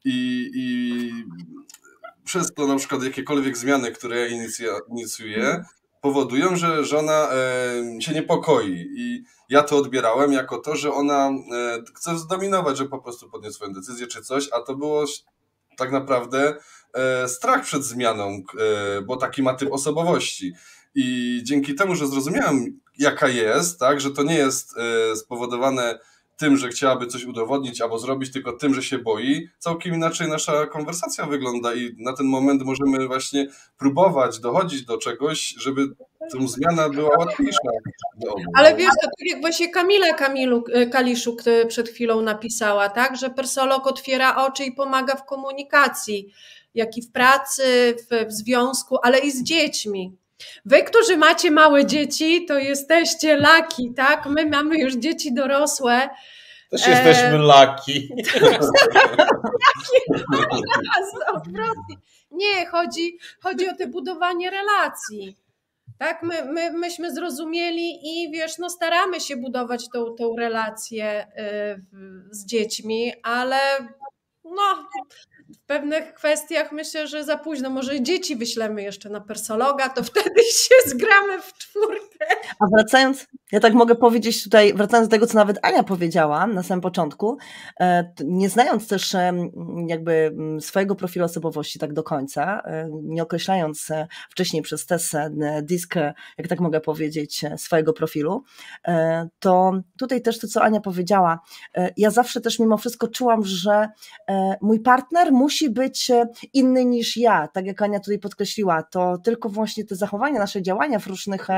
[0.04, 1.10] i, i
[2.24, 4.26] przez to na przykład jakiekolwiek zmiany, które ja
[4.88, 5.64] inicjuję,
[6.02, 11.82] powodują, że żona e, się niepokoi i ja to odbierałem jako to, że ona e,
[11.94, 15.04] chce zdominować, że po prostu podnie swoją decyzję czy coś, a to było
[15.76, 16.56] tak naprawdę
[16.94, 18.42] e, strach przed zmianą,
[19.06, 20.52] bo taki ma typ osobowości.
[20.94, 24.74] I dzięki temu, że zrozumiałem, jaka jest, tak, że to nie jest
[25.14, 25.98] spowodowane
[26.42, 30.66] tym, że chciałaby coś udowodnić albo zrobić, tylko tym, że się boi, całkiem inaczej nasza
[30.66, 35.88] konwersacja wygląda i na ten moment możemy właśnie próbować dochodzić do czegoś, żeby
[36.32, 37.58] ta zmiana była łatwiejsza.
[38.58, 43.30] Ale wiesz, to tak jak właśnie Kamila Kamilu, e, Kaliszuk przed chwilą napisała, tak, że
[43.30, 46.32] persolog otwiera oczy i pomaga w komunikacji,
[46.74, 50.16] jak i w pracy, w, w związku, ale i z dziećmi.
[50.64, 54.26] Wy, którzy macie małe dzieci, to jesteście laki, tak?
[54.26, 56.08] My mamy już dzieci dorosłe.
[56.70, 57.38] Też jesteśmy e...
[57.38, 58.08] laki.
[61.34, 61.96] Odwrotnie.
[62.30, 65.36] Nie, chodzi, chodzi o te budowanie relacji.
[65.98, 71.80] Tak, my, my, myśmy zrozumieli i wiesz, no staramy się budować tą, tą relację y,
[72.30, 73.58] z dziećmi, ale
[74.44, 74.88] no,
[75.54, 77.70] w pewnych kwestiach myślę, że za późno.
[77.70, 82.26] Może dzieci wyślemy jeszcze na persologa, to wtedy się zgramy w czwórkę.
[82.60, 86.62] A wracając, ja tak mogę powiedzieć tutaj, wracając do tego, co nawet Ania powiedziała na
[86.62, 87.38] samym początku,
[87.80, 89.16] e, nie znając też
[89.86, 95.12] jakby swojego profilu osobowości tak do końca, e, nie określając e, wcześniej przez test
[95.62, 95.94] disk,
[96.38, 98.44] jak tak mogę powiedzieć, swojego profilu,
[99.38, 101.40] to tutaj też to, co Ania powiedziała,
[101.96, 103.88] ja zawsze też mimo wszystko czułam, że
[104.60, 106.10] mój partner musi być
[106.52, 110.98] inny niż ja, tak jak Ania tutaj podkreśliła, to tylko właśnie te zachowania, nasze działania
[110.98, 111.48] w różnych,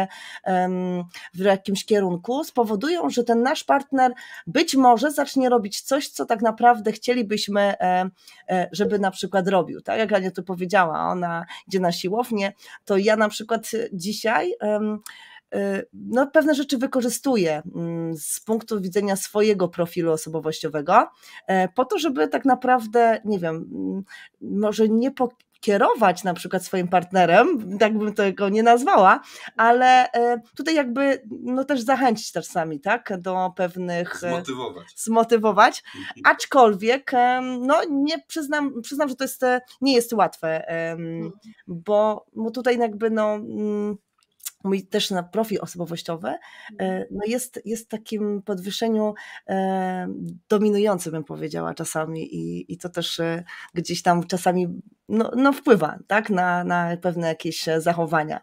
[1.34, 4.12] w jakimś kierunku spowodują, że ten nasz partner
[4.46, 8.10] być może zacznie robić coś, co tak naprawdę chcielibyśmy, e,
[8.48, 9.80] e, żeby na przykład robił.
[9.80, 12.52] Tak jak Ania to powiedziała, ona idzie na siłownię,
[12.84, 14.98] to ja na przykład dzisiaj e,
[15.92, 21.08] no, pewne rzeczy wykorzystuję mm, z punktu widzenia swojego profilu osobowościowego,
[21.74, 24.04] po to, żeby tak naprawdę, nie wiem, mm,
[24.40, 25.28] może nie po,
[25.64, 27.46] kierować na przykład swoim partnerem,
[27.80, 29.20] tak bym tego nie nazwała,
[29.56, 34.24] ale e, tutaj jakby no też zachęcić czasami, tak, do pewnych...
[34.24, 34.86] E, zmotywować.
[34.96, 36.34] Zmotywować, mhm.
[36.34, 37.12] aczkolwiek
[37.60, 41.32] no nie przyznam, przyznam, że to jest, e, nie jest łatwe, mhm.
[41.66, 43.96] bo, bo tutaj jakby no mm,
[44.64, 46.38] mój też na profil osobowościowy, e,
[46.72, 47.04] mhm.
[47.10, 49.14] no jest, jest takim podwyższeniu
[49.48, 50.08] e,
[50.48, 54.66] dominującym, bym powiedziała czasami i, i to też e, gdzieś tam czasami
[55.08, 58.40] no, no wpływa tak, na, na pewne jakieś zachowania.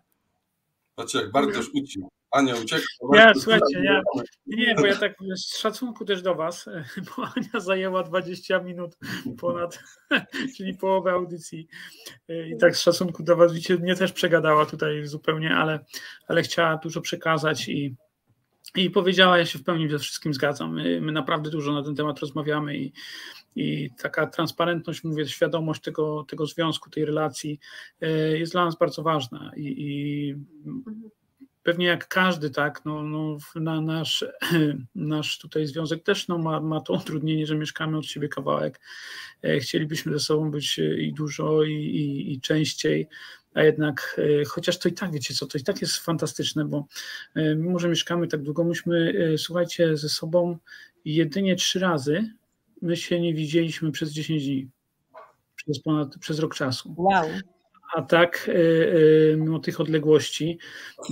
[0.96, 2.21] Patrzcie, jak Bartosz uciekł.
[2.32, 3.18] Ania uciekła.
[3.18, 4.02] Ja, słuchajcie, ja,
[4.46, 6.66] nie, bo ja tak z szacunku też do Was,
[7.18, 8.98] bo Ania zajęła 20 minut
[9.38, 9.80] ponad,
[10.58, 11.68] czyli połowę audycji
[12.30, 15.86] i tak z szacunku do Was, widzicie, mnie też przegadała tutaj zupełnie, ale,
[16.28, 17.96] ale chciała dużo przekazać i,
[18.76, 20.74] i powiedziała, ja się w pełni ze wszystkim zgadzam.
[20.74, 22.94] My, my naprawdę dużo na ten temat rozmawiamy i,
[23.56, 27.60] i taka transparentność, mówię, świadomość tego, tego związku, tej relacji
[28.02, 30.36] e, jest dla nas bardzo ważna i, i
[31.64, 34.26] pewnie jak każdy, tak, no, no, na nasz,
[34.96, 38.80] nasz tutaj związek też no, ma, ma to utrudnienie, że mieszkamy od siebie kawałek.
[39.44, 43.08] E, chcielibyśmy ze sobą być e, i dużo, i, i, i częściej,
[43.54, 46.86] a jednak, e, chociaż to i tak, wiecie co, to i tak jest fantastyczne, bo
[47.36, 50.58] mimo, że mieszkamy tak długo, myśmy, słuchajcie, ze sobą
[51.06, 52.34] jedynie trzy razy
[52.82, 54.70] my się nie widzieliśmy przez 10 dni,
[55.56, 56.94] przez ponad, przez rok czasu.
[56.98, 57.30] Wow
[57.96, 60.58] a tak e, e, mimo tych odległości,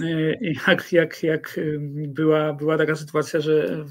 [0.03, 0.31] e,
[0.67, 1.59] jak, jak, jak
[2.07, 3.85] była, była taka sytuacja, że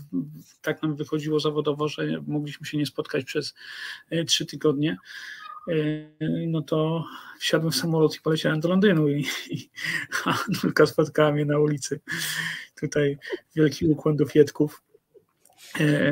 [0.63, 3.55] tak nam wychodziło zawodowo, że mogliśmy się nie spotkać przez
[4.27, 4.97] trzy tygodnie,
[6.47, 7.05] no to
[7.39, 9.71] wsiadłem w samolot i poleciałem do Londynu i, i
[10.25, 12.01] a Nulka spotkała mnie na ulicy.
[12.81, 13.19] Tutaj
[13.57, 14.83] wielki ukłon do Fietków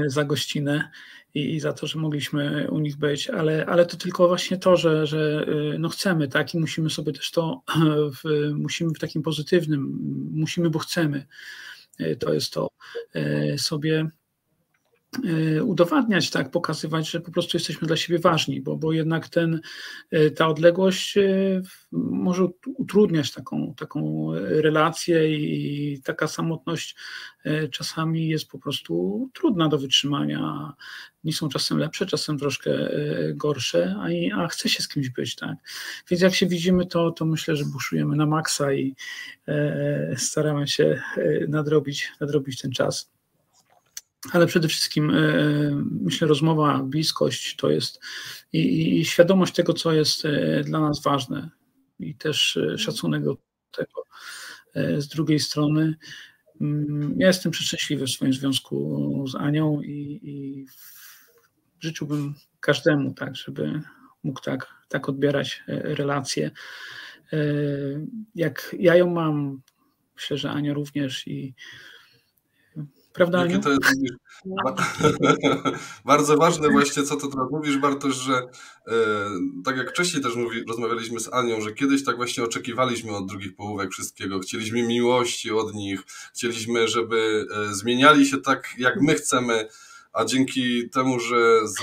[0.06, 0.90] za gościnę
[1.36, 4.76] i, i, za to, że mogliśmy u nich być, ale, ale to tylko właśnie to,
[4.76, 7.62] że, że y, no chcemy, tak, i musimy sobie też to,
[8.16, 9.98] w, musimy w takim pozytywnym,
[10.32, 11.26] musimy, bo chcemy,
[12.00, 12.68] y, to jest to,
[13.16, 14.10] y, sobie
[15.62, 19.60] udowadniać, tak, pokazywać, że po prostu jesteśmy dla siebie ważni, bo, bo jednak ten,
[20.36, 21.14] ta odległość
[21.92, 26.96] może utrudniać taką, taką relację i taka samotność
[27.70, 30.72] czasami jest po prostu trudna do wytrzymania
[31.26, 32.70] nie są czasem lepsze, czasem troszkę
[33.34, 35.56] gorsze, a, a chce się z kimś być, tak.
[36.10, 38.94] Więc jak się widzimy, to, to myślę, że buszujemy na maksa i
[39.48, 41.02] e, staramy się
[41.48, 43.15] nadrobić, nadrobić ten czas.
[44.32, 45.12] Ale przede wszystkim
[46.02, 48.00] myślę, rozmowa, bliskość to jest
[48.52, 50.22] i, i, świadomość tego, co jest
[50.64, 51.50] dla nas ważne,
[52.00, 53.36] i też szacunek do
[53.70, 54.02] tego
[54.98, 55.94] z drugiej strony.
[56.60, 60.66] Mm, ja jestem przeszczęśliwy w swoim związku z Anią i, i
[61.80, 63.82] życzyłbym każdemu, tak, żeby
[64.22, 66.50] mógł tak, tak odbierać e, relacje.
[67.32, 67.38] E,
[68.34, 69.62] jak ja ją mam,
[70.14, 71.54] myślę, że Ania również i
[73.16, 73.60] Prawda, Aniu?
[73.60, 73.82] To jest
[76.04, 78.92] bardzo ważne właśnie, co to teraz mówisz, Bartosz, że e,
[79.64, 83.56] tak jak wcześniej też mówi, rozmawialiśmy z Anią, że kiedyś tak właśnie oczekiwaliśmy od drugich
[83.56, 84.38] połówek wszystkiego.
[84.38, 86.02] Chcieliśmy miłości od nich,
[86.34, 89.68] chcieliśmy, żeby e, zmieniali się tak, jak my chcemy,
[90.12, 91.68] a dzięki temu, że...
[91.68, 91.74] Z,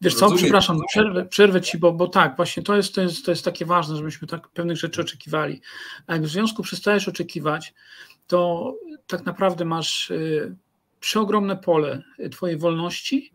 [0.00, 3.30] Wiesz co, przepraszam, przerwę, przerwę ci, bo, bo tak, właśnie to jest, to, jest, to
[3.30, 5.60] jest takie ważne, żebyśmy tak pewnych rzeczy oczekiwali.
[6.06, 7.74] A jak w związku przestajesz oczekiwać,
[8.26, 8.72] to
[9.06, 10.56] tak naprawdę masz y,
[11.00, 13.32] przeogromne pole Twojej wolności,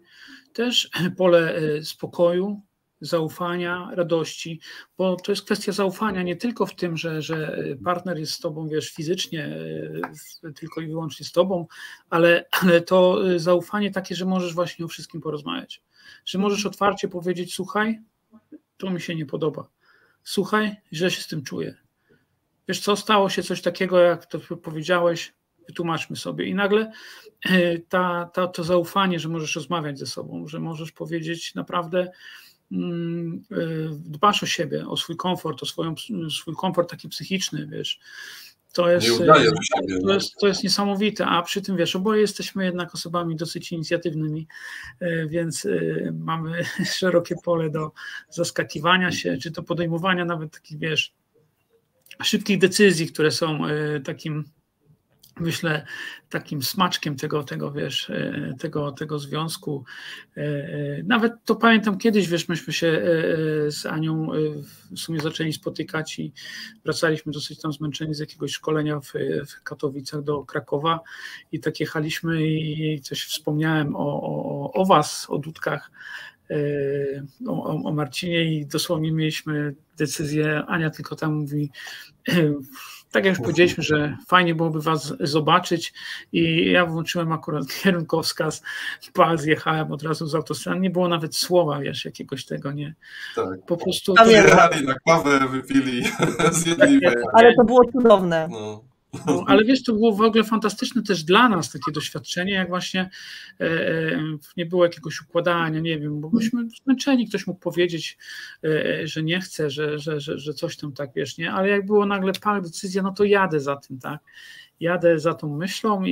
[0.53, 2.62] też pole y, spokoju,
[3.01, 4.60] zaufania, radości,
[4.97, 8.67] bo to jest kwestia zaufania nie tylko w tym, że, że partner jest z tobą,
[8.67, 9.47] wiesz, fizycznie,
[10.43, 11.67] y, tylko i wyłącznie z tobą,
[12.10, 15.81] ale, ale to zaufanie takie, że możesz właśnie o wszystkim porozmawiać,
[16.25, 17.99] że możesz otwarcie powiedzieć, słuchaj,
[18.77, 19.67] to mi się nie podoba,
[20.23, 21.75] słuchaj, źle się z tym czuję,
[22.67, 25.34] wiesz co, stało się coś takiego, jak to powiedziałeś,
[25.67, 26.45] wytłumaczmy sobie.
[26.45, 26.91] I nagle
[27.50, 32.12] e, ta, ta, to zaufanie, że możesz rozmawiać ze sobą, że możesz powiedzieć naprawdę,
[32.71, 33.56] mm, e,
[33.91, 35.95] dbasz o siebie, o swój komfort, o swoją,
[36.30, 38.00] swój komfort taki psychiczny, wiesz.
[38.74, 39.26] To jest, e,
[40.06, 44.47] to, jest, to jest niesamowite, a przy tym wiesz, oboje jesteśmy jednak osobami dosyć inicjatywnymi,
[45.28, 45.67] więc
[46.13, 46.63] mamy
[47.00, 47.91] szerokie pole do
[48.30, 51.13] zaskakiwania się, czy do podejmowania nawet takich, wiesz,
[52.24, 54.43] szybkich decyzji, które są e, takim
[55.41, 55.86] myślę,
[56.30, 59.86] takim smaczkiem tego, tego wiesz, e, tego, tego związku.
[60.38, 60.43] E,
[61.04, 63.01] nawet to pamiętam kiedyś, wiesz, myśmy się
[63.67, 64.27] z Anią
[64.91, 66.34] w sumie zaczęli spotykać i
[66.86, 69.13] wracaliśmy dosyć tam zmęczeni z jakiegoś szkolenia w,
[69.47, 70.99] w Katowicach do Krakowa
[71.51, 75.91] i tak jechaliśmy i coś wspomniałem o, o, o was, o Dudkach,
[77.47, 81.69] o, o Marcinie i dosłownie mieliśmy decyzję, Ania tylko tam mówi,
[83.12, 85.93] tak jak już powiedzieliśmy, że fajnie byłoby Was zobaczyć
[86.34, 88.63] i ja włączyłem akurat kierunkowskaz,
[89.13, 92.95] pal zjechałem od razu z autostrady, nie było nawet słowa, wiesz, jakiegoś tego, nie?
[93.36, 93.65] Tak.
[93.67, 94.15] Po prostu...
[94.28, 96.04] Jechali na kawę, wypili,
[96.52, 97.02] zjedli.
[97.02, 98.47] Tak, ale to było cudowne.
[98.52, 98.90] No.
[99.26, 103.10] No, ale wiesz, to było w ogóle fantastyczne też dla nas takie doświadczenie, jak właśnie
[103.60, 104.21] e, e,
[104.58, 108.17] nie było jakiegoś układania, nie wiem, bo byliśmy zmęczeni, ktoś mógł powiedzieć,
[108.63, 111.86] e, że nie chce, że, że, że, że coś tam tak, wiesz, nie, ale jak
[111.86, 114.21] było nagle pak, decyzja, no to jadę za tym, tak,
[114.80, 116.12] jadę za tą myślą i,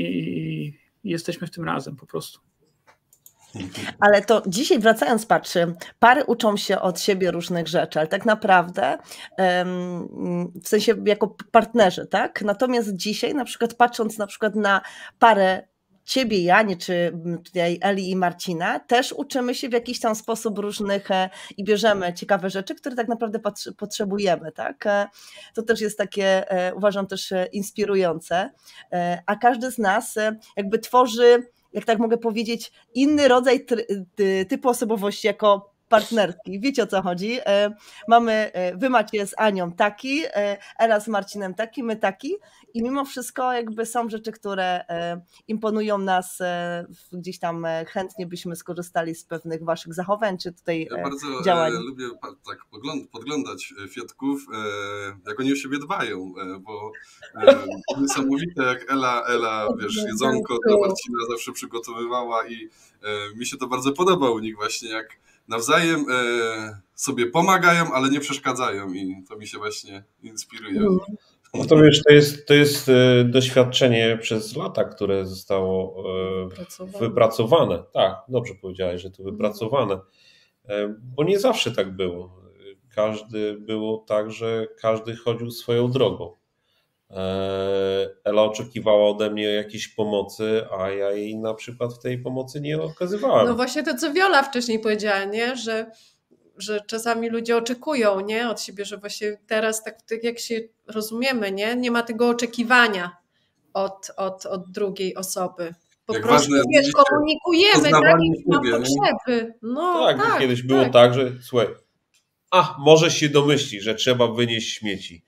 [1.03, 2.39] i jesteśmy w tym razem po prostu.
[3.99, 5.53] Ale to dzisiaj wracając, patrz,
[5.99, 8.97] pary uczą się od siebie różnych rzeczy, ale tak naprawdę
[10.63, 12.41] w sensie jako partnerzy, tak?
[12.41, 14.81] Natomiast dzisiaj na przykład patrząc na przykład na
[15.19, 15.69] parę
[16.09, 17.11] ciebie, Janie, czy
[17.45, 22.13] tutaj Eli i Marcina, też uczymy się w jakiś tam sposób różnych e, i bierzemy
[22.13, 23.39] ciekawe rzeczy, które tak naprawdę
[23.77, 24.85] potrzebujemy, tak?
[24.85, 25.07] E,
[25.53, 28.49] to też jest takie, e, uważam, też inspirujące,
[29.25, 30.15] a każdy z nas
[30.57, 33.65] jakby tworzy jak tak mogę powiedzieć, inny rodzaj
[34.49, 36.59] typu osobowości jako partnerski.
[36.59, 37.39] Wiecie o co chodzi?
[37.45, 37.75] E,
[38.07, 42.35] mamy, e, wy macie z Anią taki, e, Ela z Marcinem taki, my taki
[42.73, 44.85] i mimo wszystko jakby są rzeczy, które
[45.47, 46.39] imponują nas,
[47.11, 51.71] gdzieś tam chętnie byśmy skorzystali z pewnych waszych zachowań, czy tutaj ja bardzo działań.
[51.73, 52.09] lubię
[52.47, 52.57] tak
[53.11, 54.45] podglądać Fiatków,
[55.27, 56.91] jak oni o siebie dbają, bo
[58.01, 62.69] niesamowite jak Ela, Ela, wiesz, jedzonko dla Marcina zawsze przygotowywała i
[63.35, 65.17] mi się to bardzo podoba u nich właśnie, jak
[65.49, 70.81] nawzajem e, sobie pomagają, ale nie przeszkadzają i to mi się właśnie inspiruje.
[71.53, 76.03] No to wiesz, to jest, to jest e, doświadczenie przez lata, które zostało
[76.85, 77.83] e, wypracowane.
[77.93, 79.99] Tak, dobrze powiedziałeś, że to wypracowane.
[81.15, 82.41] Bo nie zawsze tak było.
[82.95, 86.38] Każdy było tak, że każdy chodził swoją drogą.
[87.11, 92.61] E, Ela oczekiwała ode mnie jakiejś pomocy, a ja jej na przykład w tej pomocy
[92.61, 93.47] nie okazywałem.
[93.47, 95.55] No właśnie to, co Wiola wcześniej powiedziała, nie?
[95.55, 95.91] Że,
[96.57, 98.49] że czasami ludzie oczekują nie?
[98.49, 101.75] od siebie, że właśnie teraz tak, tak jak się rozumiemy, nie?
[101.75, 103.17] nie ma tego oczekiwania
[103.73, 105.73] od, od, od drugiej osoby.
[106.05, 108.03] Po jak prostu wiesz, komunikujemy tak,
[108.47, 109.53] na potrzeby.
[109.61, 110.67] No, tak, tak kiedyś tak.
[110.67, 111.67] było tak, że słuchaj,
[112.51, 115.23] a może się domyśli, że trzeba wynieść śmieci.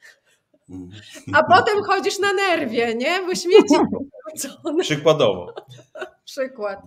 [1.34, 3.22] A potem chodzisz na nerwie, nie?
[3.22, 3.76] Bo śmieci
[4.82, 5.54] Przykładowo.
[6.26, 6.80] przykład.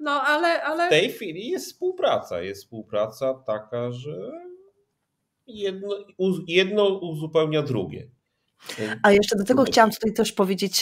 [0.00, 0.86] No, ale, ale...
[0.86, 2.42] W tej chwili jest współpraca.
[2.42, 4.30] Jest współpraca taka, że
[5.46, 5.88] jedno,
[6.46, 8.08] jedno uzupełnia drugie.
[9.02, 10.80] A jeszcze do tego chciałam tutaj też powiedzieć,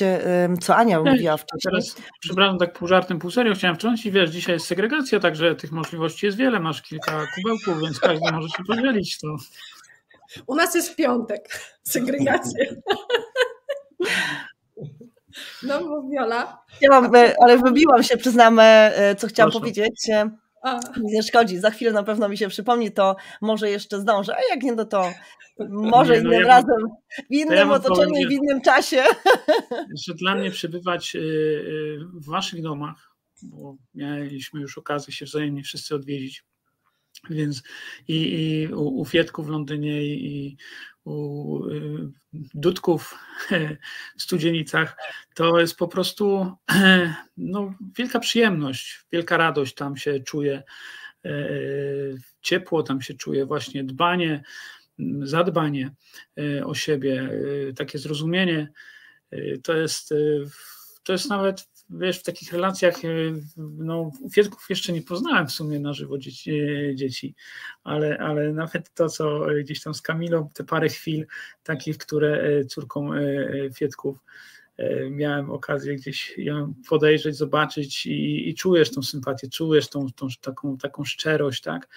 [0.60, 1.72] co Ania mówiła wcześniej.
[1.72, 5.72] Teraz, przepraszam, tak pół żartem, pół serio chciałam wtrącić, wiesz, dzisiaj jest segregacja, także tych
[5.72, 9.18] możliwości jest wiele, masz kilka kubełków, więc każdy może się podzielić.
[9.18, 9.36] To...
[10.46, 12.64] U nas jest piątek, segregacja.
[15.62, 16.64] No, bo Wiola.
[16.68, 19.60] Chciałam, e, ale wybiłam się, przyznam, e, co chciałam Proszę.
[19.60, 20.08] powiedzieć.
[21.02, 24.62] Nie szkodzi, za chwilę na pewno mi się przypomni, to może jeszcze zdążę, a jak
[24.62, 25.12] nie, no to
[25.68, 26.88] może nie, no innym ja razem,
[27.30, 29.02] w innym ja otoczeniu i w innym czasie.
[30.06, 35.94] Że dla mnie przebywać y, w waszych domach, bo mieliśmy już okazję się wzajemnie wszyscy
[35.94, 36.44] odwiedzić,
[37.30, 37.62] więc
[38.08, 40.56] i, i u, u Fietku w Londynie i,
[41.04, 42.08] u y,
[42.54, 43.18] Dudków
[44.18, 44.96] w Studzienicach,
[45.34, 46.52] to jest po prostu
[47.36, 50.62] no, wielka przyjemność, wielka radość tam się czuje,
[51.24, 51.32] e,
[52.40, 54.42] ciepło tam się czuje, właśnie dbanie,
[55.22, 55.90] zadbanie
[56.38, 57.30] e, o siebie,
[57.76, 58.72] takie zrozumienie,
[59.62, 60.14] to jest,
[61.02, 62.94] to jest nawet wiesz, w takich relacjach,
[63.56, 66.52] no, Fietków jeszcze nie poznałem w sumie na żywo dzieci,
[66.94, 67.34] dzieci,
[67.84, 71.26] ale, ale nawet to, co gdzieś tam z Kamilą, te parę chwil
[71.62, 73.10] takich, które córką
[73.74, 74.59] Fietków E,
[75.10, 80.78] miałem okazję gdzieś ją podejrzeć, zobaczyć i, i czujesz tą sympatię, czujesz tą, tą taką,
[80.78, 81.88] taką szczerość, tak?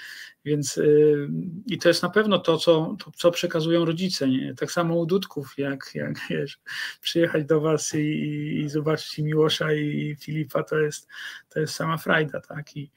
[0.46, 1.30] Więc yy,
[1.68, 4.56] i to jest na pewno to, co, to, co przekazują rodzice, nie?
[4.56, 6.60] Tak samo u Dudków, jak, jak wiesz,
[7.02, 11.08] przyjechać do was i, i zobaczyć Miłosza i Filipa, to jest,
[11.50, 12.78] to jest sama frajda, tak?
[12.78, 12.92] I,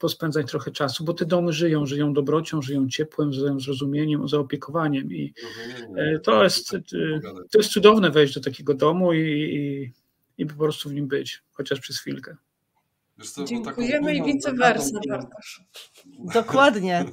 [0.00, 5.34] pospędzać trochę czasu, bo te domy żyją, żyją dobrocią, żyją ciepłem, żyją zrozumieniem, zaopiekowaniem i
[5.96, 6.80] e, to jest, e,
[7.50, 9.92] to jest cudowne wejść do takiego domu i, i,
[10.42, 12.36] i po prostu w nim być, chociaż przez chwilkę.
[13.24, 15.64] Co, Dziękujemy i vice versa, Bartosz.
[16.34, 17.04] Dokładnie.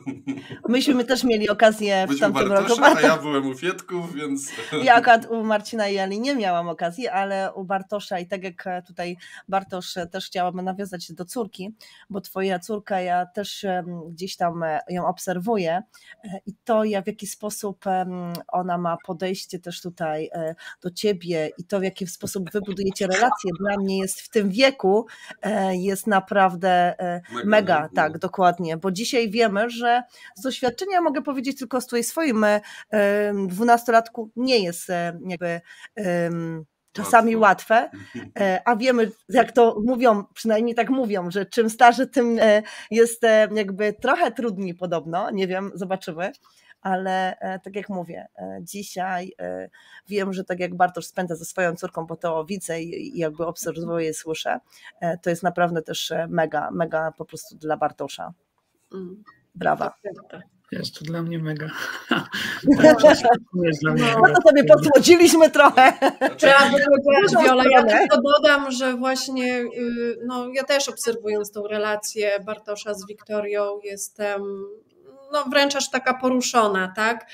[0.69, 2.97] Myśmy też mieli okazję w tamtym Bartosza, roku.
[2.97, 4.51] A ja byłem u Fietków, więc.
[4.83, 8.63] Ja akurat u Marcina i Ali nie miałam okazji, ale u Bartosza i tak jak
[8.87, 11.75] tutaj Bartosz też chciałabym nawiązać do córki,
[12.09, 13.65] bo twoja córka, ja też
[14.09, 15.83] gdzieś tam e, ją obserwuję
[16.23, 17.85] e, i to ja w jaki sposób
[18.47, 23.07] ona ma podejście też tutaj e, do ciebie i to w jaki sposób wy budujecie
[23.07, 25.05] relacje, dla mnie jest w tym wieku
[25.71, 30.03] jest jest naprawdę e, mega, mega tak, dokładnie, bo dzisiaj wiemy, że
[30.35, 32.61] z doświadczenia mogę powiedzieć tylko z swoim e,
[33.47, 35.61] dwunastolatku nie jest e, jakby
[36.91, 37.89] czasami łatwe,
[38.65, 42.39] a wiemy, jak to mówią, przynajmniej tak mówią, że czym starszy, tym
[42.91, 43.21] jest
[43.55, 46.31] jakby trochę trudniej podobno, nie wiem, zobaczymy,
[46.87, 49.69] ale e, tak jak mówię, e, dzisiaj e,
[50.07, 54.13] wiem, że tak jak Bartosz spędza ze swoją córką, bo to widzę i jakby obserwuję,
[54.13, 54.59] słyszę,
[55.21, 58.33] to jest naprawdę też mega, mega po prostu dla Bartosza.
[58.93, 59.23] Mm.
[59.55, 59.93] Brawa.
[60.71, 61.67] Jest to dla mnie mega.
[62.63, 62.93] No,
[64.35, 65.93] to sobie podsłodziliśmy trochę.
[66.37, 72.39] Trzeba powiedzieć, Wiola, ja tylko dodam, że właśnie y, no, ja też obserwując tą relację
[72.45, 74.41] Bartosza z Wiktorią jestem
[75.31, 77.25] no wręcz aż taka poruszona, tak?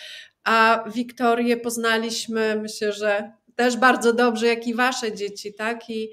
[0.43, 5.89] A Wiktorię poznaliśmy, myślę, że też bardzo dobrze, jak i wasze dzieci, tak?
[5.89, 6.09] I,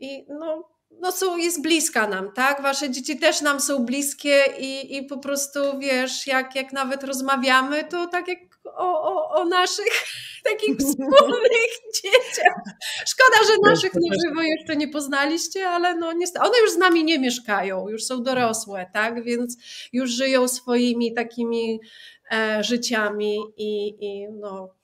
[0.00, 2.62] i no, no są, jest bliska nam, tak?
[2.62, 7.84] Wasze dzieci też nam są bliskie i, i po prostu wiesz, jak, jak nawet rozmawiamy,
[7.84, 10.04] to tak jak o, o, o naszych
[10.50, 11.70] takich wspólnych
[12.02, 12.62] dzieciach.
[13.06, 17.04] Szkoda, że naszych na żywo jeszcze nie poznaliście, ale no niestety, one już z nami
[17.04, 19.24] nie mieszkają, już są dorosłe, tak?
[19.24, 19.56] Więc
[19.92, 21.80] już żyją swoimi takimi
[22.32, 24.74] e, życiami i, i no,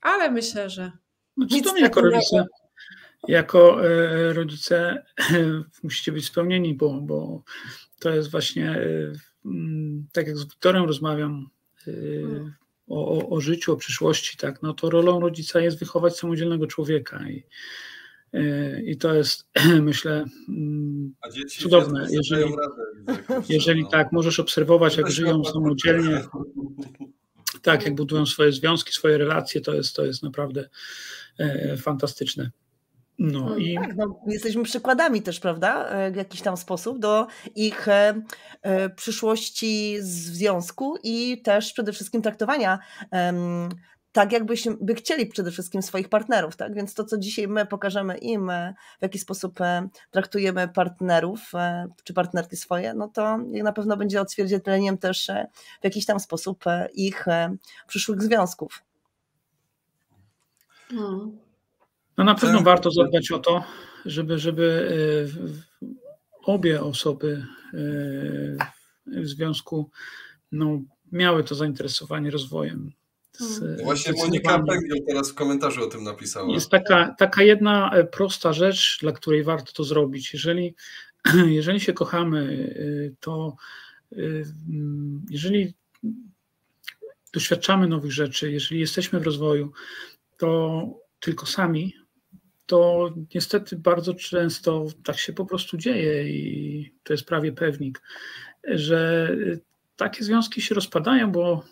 [0.00, 0.92] ale myślę, że.
[1.36, 2.44] Znaczy, to jako rodzice,
[3.28, 5.04] jako e, rodzice
[5.82, 7.42] musicie być spełnieni, bo, bo
[8.00, 9.12] to jest właśnie, e,
[10.12, 11.46] tak jak z Wiktorem rozmawiam,
[12.88, 17.28] hmm o, o, życiu, o przyszłości, tak, no to rolą rodzica jest wychować samodzielnego człowieka
[17.28, 17.44] i,
[18.32, 19.48] e, i to jest,
[19.82, 21.14] myślę, mm,
[21.48, 22.06] cudowne.
[22.10, 22.52] Jeżeli,
[23.48, 23.88] jeżeli no.
[23.88, 26.22] tak, możesz obserwować, jak żyją samodzielnie,
[27.62, 30.68] tak, jak budują swoje związki, swoje relacje, to jest, to jest naprawdę
[31.38, 32.50] e, fantastyczne.
[33.18, 33.74] No, no i...
[33.74, 38.22] Tak, no, jesteśmy przykładami też, prawda, e, w jakiś tam sposób do ich e,
[38.62, 42.78] e, przyszłości w związku i też przede wszystkim traktowania
[44.12, 46.74] tak, jakbyśmy by chcieli przede wszystkim swoich partnerów, tak?
[46.74, 48.50] Więc to, co dzisiaj my pokażemy im,
[48.98, 49.58] w jaki sposób
[50.10, 51.52] traktujemy partnerów
[52.04, 55.30] czy partnerki swoje, no to na pewno będzie odzwierciedleniem też
[55.80, 56.64] w jakiś tam sposób
[56.94, 57.24] ich
[57.86, 58.82] przyszłych związków.
[60.88, 61.45] Hmm.
[62.18, 63.64] No na pewno warto zadbać o to,
[64.06, 64.90] żeby, żeby
[66.44, 67.46] obie osoby
[69.06, 69.90] w związku
[70.52, 70.80] no,
[71.12, 72.92] miały to zainteresowanie rozwojem.
[73.32, 76.54] Z, no Właśnie Monika Pęgiel teraz w komentarzu o tym napisała.
[76.54, 80.32] Jest taka, taka jedna prosta rzecz, dla której warto to zrobić.
[80.32, 80.74] Jeżeli,
[81.46, 82.74] jeżeli się kochamy,
[83.20, 83.56] to
[85.30, 85.74] jeżeli
[87.32, 89.72] doświadczamy nowych rzeczy, jeżeli jesteśmy w rozwoju,
[90.36, 90.82] to
[91.20, 91.94] tylko sami,
[92.66, 98.02] to niestety bardzo często tak się po prostu dzieje i to jest prawie pewnik,
[98.64, 99.30] że
[99.96, 101.64] takie związki się rozpadają, bo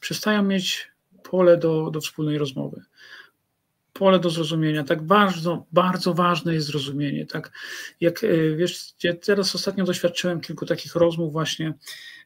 [0.00, 0.92] przestają mieć
[1.22, 2.82] pole do, do wspólnej rozmowy.
[3.92, 4.84] Pole do zrozumienia.
[4.84, 7.26] Tak bardzo, bardzo ważne jest zrozumienie.
[7.26, 7.52] Tak
[8.00, 8.92] jak e, wiesz,
[9.22, 11.74] teraz ostatnio doświadczyłem kilku takich rozmów właśnie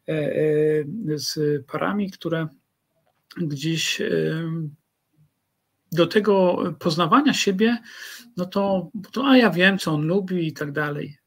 [0.09, 0.35] e, e,
[1.15, 2.49] z parami, które
[3.37, 4.03] gdzieś
[5.93, 7.79] do tego poznawania siebie,
[8.37, 11.19] no to, to a ja wiem, co on lubi i tak dalej,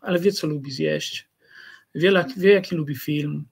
[0.00, 1.28] ale wie, co lubi zjeść,
[1.94, 3.44] wie, wie jaki lubi film,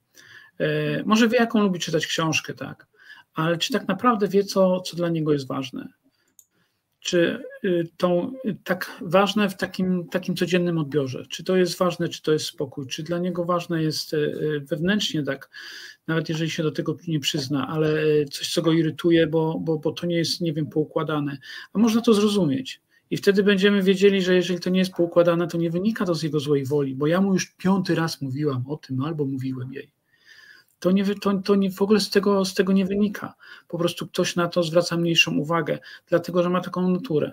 [1.05, 2.86] może wie, jaką lubi czytać książkę, tak,
[3.34, 5.88] ale czy tak naprawdę wie, co, co dla niego jest ważne
[7.03, 8.33] czy y, to
[8.65, 11.27] tak ważne w takim, takim codziennym odbiorze?
[11.27, 12.87] Czy to jest ważne, czy to jest spokój?
[12.87, 15.51] Czy dla niego ważne jest y, y, wewnętrznie tak,
[16.07, 17.95] nawet jeżeli się do tego nie przyzna, ale
[18.25, 21.39] coś, co go irytuje, bo, bo, bo to nie jest, nie wiem, poukładane.
[21.73, 22.81] A można to zrozumieć.
[23.11, 26.23] I wtedy będziemy wiedzieli, że jeżeli to nie jest poukładane, to nie wynika to z
[26.23, 29.93] jego złej woli, bo ja mu już piąty raz mówiłam o tym, albo mówiłem jej
[30.83, 33.35] to, nie, to, to nie, w ogóle z tego, z tego nie wynika.
[33.68, 37.33] Po prostu ktoś na to zwraca mniejszą uwagę, dlatego że ma taką naturę.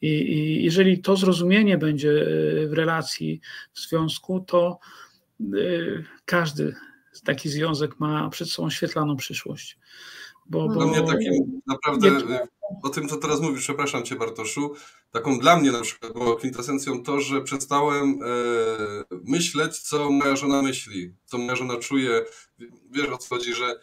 [0.00, 3.40] I, I, jeżeli to zrozumienie będzie e, w relacji,
[3.72, 4.78] w związku, to
[5.40, 6.74] y, każdy
[7.24, 9.78] taki związek ma przed sobą świetlaną przyszłość.
[10.50, 12.46] Bo, bo, mnie takim naprawdę, nie...
[12.82, 14.74] o tym co teraz mówisz, przepraszam Cię Bartoszu,
[15.12, 18.26] taką dla mnie na przykład było kwintesencją to, że przestałem e,
[19.24, 22.24] myśleć, co moja żona myśli, co moja żona czuje.
[22.90, 23.80] Wiesz o co chodzi, że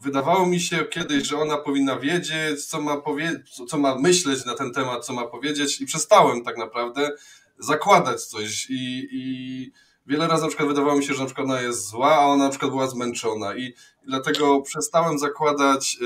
[0.00, 4.54] wydawało mi się kiedyś, że ona powinna wiedzieć, co ma, powie- co ma myśleć na
[4.54, 7.10] ten temat, co ma powiedzieć i przestałem tak naprawdę
[7.58, 9.72] zakładać coś i, i
[10.08, 12.44] wiele razy na przykład wydawało mi się, że na przykład ona jest zła, a ona
[12.44, 13.74] na przykład była zmęczona i
[14.06, 16.04] dlatego przestałem zakładać, e,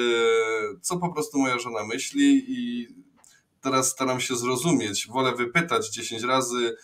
[0.81, 2.89] co po prostu moja żona myśli i
[3.61, 5.09] teraz staram się zrozumieć.
[5.09, 6.77] Wolę wypytać 10 razy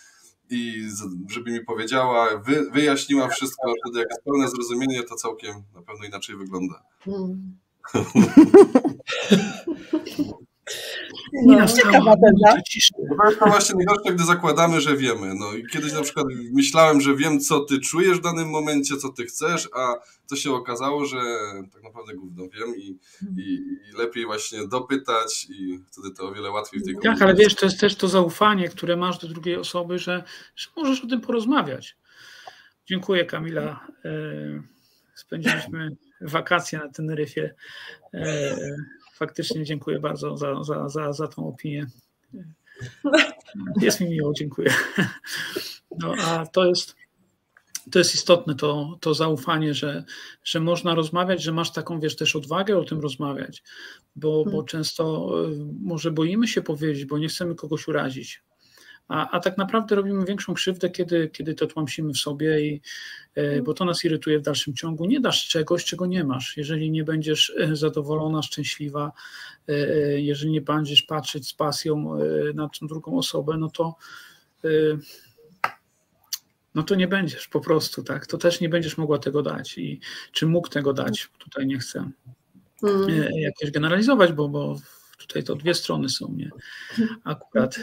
[0.50, 0.88] i
[1.30, 5.82] żeby mi powiedziała, wy, wyjaśniła wszystko, a wtedy jak jest pełne zrozumienie, to całkiem na
[5.82, 6.82] pewno inaczej wygląda.
[7.04, 7.58] Hmm.
[11.32, 12.60] No, ciekawa teza.
[13.18, 15.34] To jest to właśnie najgorsze, gdy zakładamy, że wiemy.
[15.34, 19.08] No i kiedyś na przykład myślałem, że wiem, co ty czujesz w danym momencie, co
[19.08, 19.94] ty chcesz, a
[20.28, 21.18] to się okazało, że
[21.72, 22.98] tak naprawdę gówno wiem i,
[23.36, 23.52] i,
[23.90, 27.54] i lepiej właśnie dopytać i wtedy to o wiele łatwiej w tej Tak, ale wiesz,
[27.54, 30.24] to jest też to zaufanie, które masz do drugiej osoby, że,
[30.56, 31.96] że możesz o tym porozmawiać.
[32.86, 33.86] Dziękuję Kamila.
[34.04, 34.10] E,
[35.14, 37.54] spędziliśmy wakacje na Teneryfie.
[38.14, 38.56] E,
[39.14, 41.86] faktycznie dziękuję bardzo za, za, za, za tą opinię.
[43.80, 44.74] Jest mi miło, dziękuję.
[45.98, 46.96] No a to jest,
[47.90, 50.04] to jest istotne, to, to zaufanie, że,
[50.44, 53.62] że można rozmawiać, że masz taką, wiesz, też odwagę o tym rozmawiać,
[54.16, 54.66] bo, bo hmm.
[54.66, 55.50] często e,
[55.80, 58.42] może boimy się powiedzieć, bo nie chcemy kogoś urazić.
[59.08, 62.80] A, a tak naprawdę robimy większą krzywdę, kiedy, kiedy to tłamsimy w sobie, i,
[63.36, 63.64] e, mhm.
[63.64, 65.04] bo to nas irytuje w dalszym ciągu.
[65.04, 66.56] Nie dasz czegoś, czego nie masz.
[66.56, 69.12] Jeżeli nie będziesz e, zadowolona, szczęśliwa,
[69.68, 69.74] e,
[70.20, 72.18] jeżeli nie będziesz patrzeć z pasją
[72.54, 73.94] na tą drugą osobę, no to
[76.74, 78.26] no to nie będziesz po prostu, tak?
[78.26, 80.00] To też nie będziesz mogła tego dać i
[80.32, 81.28] czy mógł tego dać.
[81.38, 82.10] Tutaj nie chcę
[82.80, 83.32] hmm.
[83.32, 84.76] jakieś generalizować, bo, bo
[85.18, 86.50] Tutaj to dwie strony są, nie?
[87.24, 87.80] Akurat e,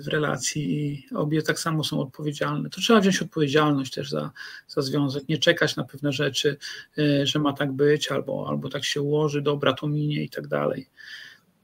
[0.00, 2.70] w relacji i obie tak samo są odpowiedzialne.
[2.70, 4.30] To trzeba wziąć odpowiedzialność też za,
[4.68, 6.56] za związek, nie czekać na pewne rzeczy,
[6.98, 10.48] e, że ma tak być, albo, albo tak się ułoży, dobra, to minie i tak
[10.48, 10.88] dalej.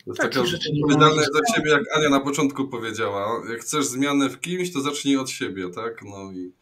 [0.04, 3.42] To jest taka odpowiedzialność za siebie, jak Ania na początku powiedziała.
[3.50, 6.02] Jak chcesz zmianę w kimś, to zacznij od siebie, tak?
[6.02, 6.52] No i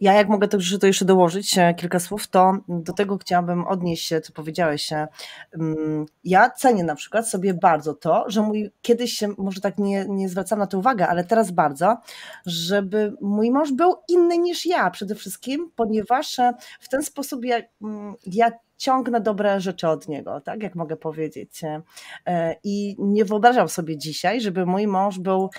[0.00, 4.06] ja jak mogę to, to jeszcze dołożyć e, kilka słów, to do tego chciałabym odnieść
[4.06, 4.92] się, co powiedziałeś.
[4.92, 5.08] E,
[5.52, 10.04] mm, ja cenię na przykład sobie bardzo to, że mój, kiedyś się, może tak nie,
[10.08, 11.96] nie zwracam na to uwagę, ale teraz bardzo,
[12.46, 17.60] żeby mój mąż był inny niż ja przede wszystkim, ponieważ e, w ten sposób ja,
[17.82, 21.60] mm, ja ciągnę dobre rzeczy od niego, tak jak mogę powiedzieć.
[22.64, 25.50] I nie wyobrażam sobie dzisiaj, żeby mój mąż był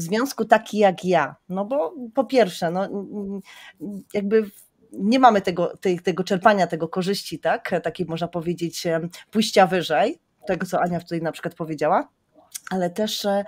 [0.00, 1.36] związku taki jak ja.
[1.48, 2.88] No bo po pierwsze, no,
[4.14, 4.50] jakby
[4.92, 7.70] nie mamy tego, tej, tego czerpania, tego korzyści, tak?
[7.82, 8.86] Takiej można powiedzieć
[9.30, 12.08] pójścia wyżej, tego co Ania tutaj na przykład powiedziała.
[12.70, 13.44] ale też e,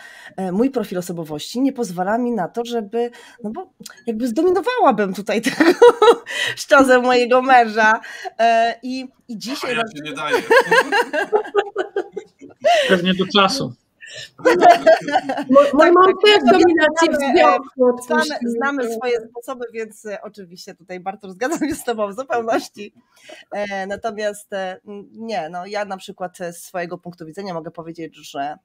[0.53, 3.11] mój profil osobowości nie pozwala mi na to, żeby,
[3.44, 3.72] no bo
[4.07, 5.74] jakby zdominowałabym tutaj tego
[6.57, 8.00] szczozę mojego męża
[8.38, 9.70] e, i, i dzisiaj...
[9.70, 10.42] A ja się nie daję.
[12.88, 13.74] Pewnie do czasu.
[15.75, 18.03] Mój mąż też dominacji w związku.
[18.03, 22.95] Znamy, znamy swoje sposoby, więc oczywiście tutaj Bartosz zgadzam się z Tobą w zupełności.
[23.89, 24.51] Natomiast
[25.13, 28.59] nie, no ja na przykład z swojego punktu widzenia mogę powiedzieć, że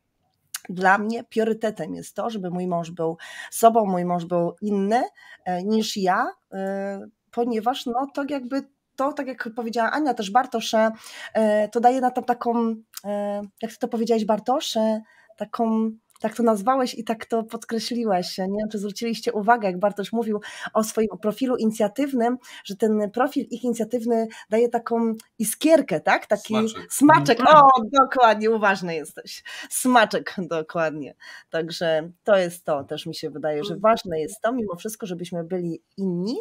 [0.69, 3.17] dla mnie priorytetem jest to, żeby mój mąż był
[3.51, 5.03] sobą, mój mąż był inny
[5.45, 8.61] e, niż ja, e, ponieważ no to jakby
[8.95, 12.75] to, tak jak powiedziała Ania, też Bartosz, e, to daje na to taką,
[13.61, 14.77] jak ty to powiedziałeś Bartosz,
[15.37, 18.37] taką tak to nazwałeś i tak to podkreśliłeś.
[18.37, 20.41] Nie wiem, czy zwróciliście uwagę, jak Bartosz mówił
[20.73, 26.25] o swoim profilu inicjatywnym, że ten profil ich inicjatywny daje taką iskierkę, tak?
[26.25, 26.93] Taki smaczek.
[26.93, 27.39] smaczek.
[27.49, 27.69] O,
[28.01, 29.43] dokładnie, uważny jesteś.
[29.69, 31.15] Smaczek, dokładnie.
[31.49, 35.43] Także to jest to, też mi się wydaje, że ważne jest to, mimo wszystko, żebyśmy
[35.43, 36.37] byli inni,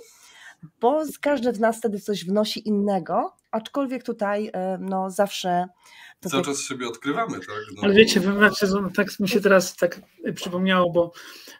[0.80, 5.68] bo każdy z nas wtedy coś wnosi innego, aczkolwiek tutaj no, zawsze
[6.20, 6.52] to Cały tak...
[6.52, 7.48] czas siebie odkrywamy, tak?
[7.76, 7.82] No.
[7.82, 8.20] Ale wiecie,
[8.94, 10.00] tak mi się teraz tak
[10.34, 11.12] przypomniało, bo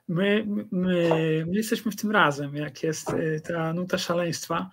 [0.08, 4.70] my, my, my jesteśmy w tym razem, jak jest y, ta nuta szaleństwa,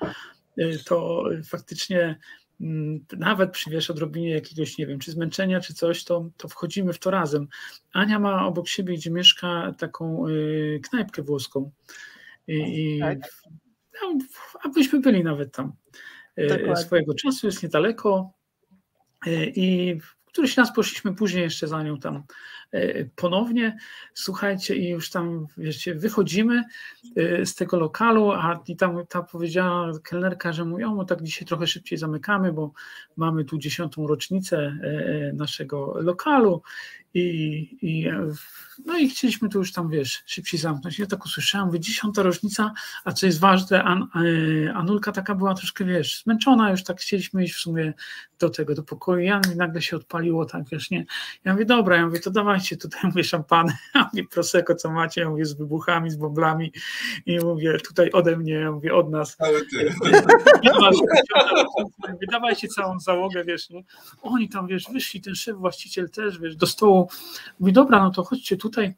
[0.86, 2.20] to faktycznie
[2.62, 6.94] mm, nawet przy wiesz, odrobinie jakiegoś, nie wiem, czy zmęczenia, czy coś, to, to wchodzimy
[6.94, 7.48] w to razem.
[7.94, 11.72] Ania ma obok siebie, gdzie mieszka, taką y, knajpkę włoską.
[12.48, 13.18] I, i tak.
[14.04, 14.18] No,
[14.64, 15.74] abyśmy byli nawet tam.
[16.38, 16.76] Dokładnie.
[16.76, 18.34] Swojego czasu jest niedaleko,
[19.26, 22.24] E, I któryś raz poszliśmy później jeszcze za nią tam
[22.72, 23.78] e, ponownie.
[24.14, 26.64] Słuchajcie, i już tam, wiecie, wychodzimy
[27.16, 31.48] e, z tego lokalu, a i tam ta powiedziała kelnerka, że mówią, no tak dzisiaj
[31.48, 32.72] trochę szybciej zamykamy, bo
[33.18, 34.78] mamy tu dziesiątą rocznicę
[35.34, 36.62] naszego lokalu
[37.14, 38.10] i, i,
[38.86, 41.00] no i chcieliśmy to już tam, wiesz, szybciej zamknąć.
[41.00, 44.08] Ja tak usłyszałam, mówię, dziesiąta rocznica, a co jest ważne, An,
[44.68, 47.94] e, Anulka taka była troszkę, wiesz, zmęczona, już tak chcieliśmy iść w sumie
[48.44, 49.24] do tego, do pokoju.
[49.24, 51.06] Ja mi nagle się odpaliło, tak, wiesz, nie.
[51.46, 55.22] Ja mówię, dobra, ja mówię, to dawajcie tutaj, mówię, szampany, a mówię, prosecco, co macie,
[55.22, 56.72] ja mówię, z wybuchami, z boblami
[57.26, 59.36] i mówię, tutaj ode mnie, ja mówię, od nas.
[59.40, 59.94] Ale ty.
[62.10, 63.84] Mówię, dawajcie całą załogę, wiesz, nie.
[64.22, 67.10] Oni tam, wiesz, wyszli, ten szef, właściciel też, wiesz, do stołu
[67.60, 68.94] mówi, dobra, no to chodźcie tutaj.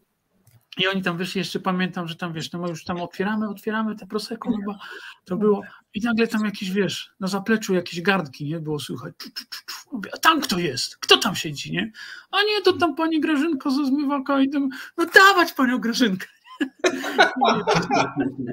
[0.78, 4.08] I oni tam wyszli, jeszcze pamiętam, że tam wiesz, no już tam otwieramy, otwieramy te
[4.08, 4.80] prosecco, no bo
[5.26, 5.62] to było.
[5.94, 8.60] I nagle tam jakieś, wiesz, na zapleczu jakieś gardki, nie?
[8.60, 9.14] Było słychać.
[9.18, 10.98] Czu, czu, czu, Mówię, a tam kto jest?
[10.98, 11.92] Kto tam siedzi, nie?
[12.32, 16.28] A nie, to tam pani Grażynko ze zmywaka i tam, no dawać panią Grażynkę.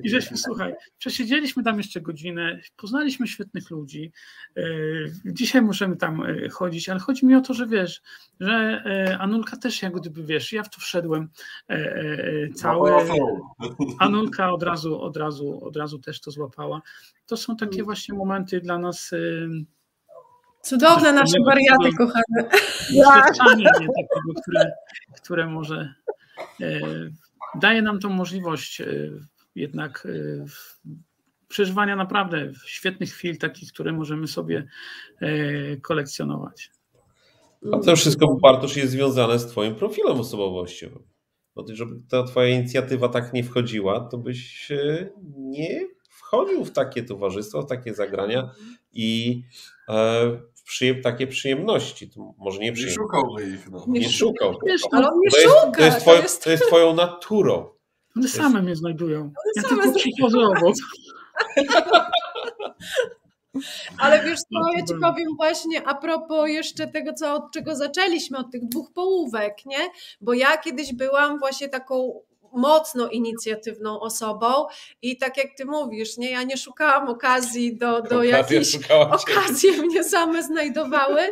[0.04, 4.12] I żeśmy, słuchaj, przesiedzieliśmy tam jeszcze godzinę, poznaliśmy świetnych ludzi.
[4.56, 4.62] E,
[5.24, 8.02] dzisiaj możemy tam e, chodzić, ale chodzi mi o to, że wiesz,
[8.40, 11.28] że e, Anulka też jak gdyby, wiesz, ja w to wszedłem
[12.54, 12.90] cały.
[13.98, 16.82] Anulka od razu, od razu, od razu też to złapała.
[17.26, 19.10] To są takie właśnie momenty dla nas
[20.62, 22.50] Cudowne nasze wariaty, kochane.
[22.94, 24.72] Doświadczenie takiego, które,
[25.16, 25.94] które może
[27.60, 29.10] daje nam tą możliwość e,
[29.54, 30.44] jednak e,
[31.48, 34.66] przeżywania naprawdę świetnych chwil, takich, które możemy sobie
[35.20, 36.70] e, kolekcjonować.
[37.72, 41.02] A to wszystko, Bartosz, jest związane z Twoim profilem osobowościowym.
[41.54, 44.72] Bo ty, żeby ta Twoja inicjatywa tak nie wchodziła, to byś
[45.36, 48.50] nie wchodził w takie towarzystwo, w takie zagrania
[48.92, 49.42] i
[50.72, 52.10] przyjem, takie przyjemności.
[52.10, 53.70] To może nie, nie szukałby ich.
[53.70, 53.84] No.
[53.88, 54.54] Nie, nie szukał.
[54.92, 55.78] Ale on nie to jest, szuka.
[55.78, 56.44] To jest, twoje, to, jest...
[56.44, 57.68] to jest twoją naturą.
[58.16, 59.32] One same mnie znajdują.
[59.56, 60.74] ja tylko przychodzę obok.
[63.98, 68.38] Ale wiesz co, ja ci powiem właśnie a propos jeszcze tego, co, od czego zaczęliśmy,
[68.38, 69.90] od tych dwóch połówek, nie?
[70.20, 72.20] Bo ja kiedyś byłam właśnie taką
[72.52, 74.46] mocno inicjatywną osobą
[75.02, 78.78] i tak jak ty mówisz, nie, ja nie szukałam okazji do, do jakiejś
[79.10, 81.22] okazji mnie same znajdowały,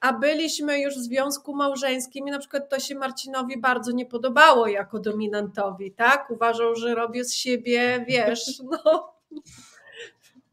[0.00, 4.66] a byliśmy już w związku małżeńskim i na przykład to się Marcinowi bardzo nie podobało
[4.66, 6.30] jako dominantowi, tak?
[6.30, 9.12] Uważał, że robię z siebie, wiesz, no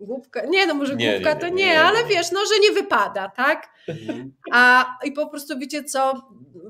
[0.04, 2.72] głupka, nie no może nie, głupka nie, to nie, nie, ale wiesz, no że nie
[2.72, 3.70] wypada, tak?
[3.88, 4.34] Mhm.
[4.52, 6.30] A i po prostu wiecie co,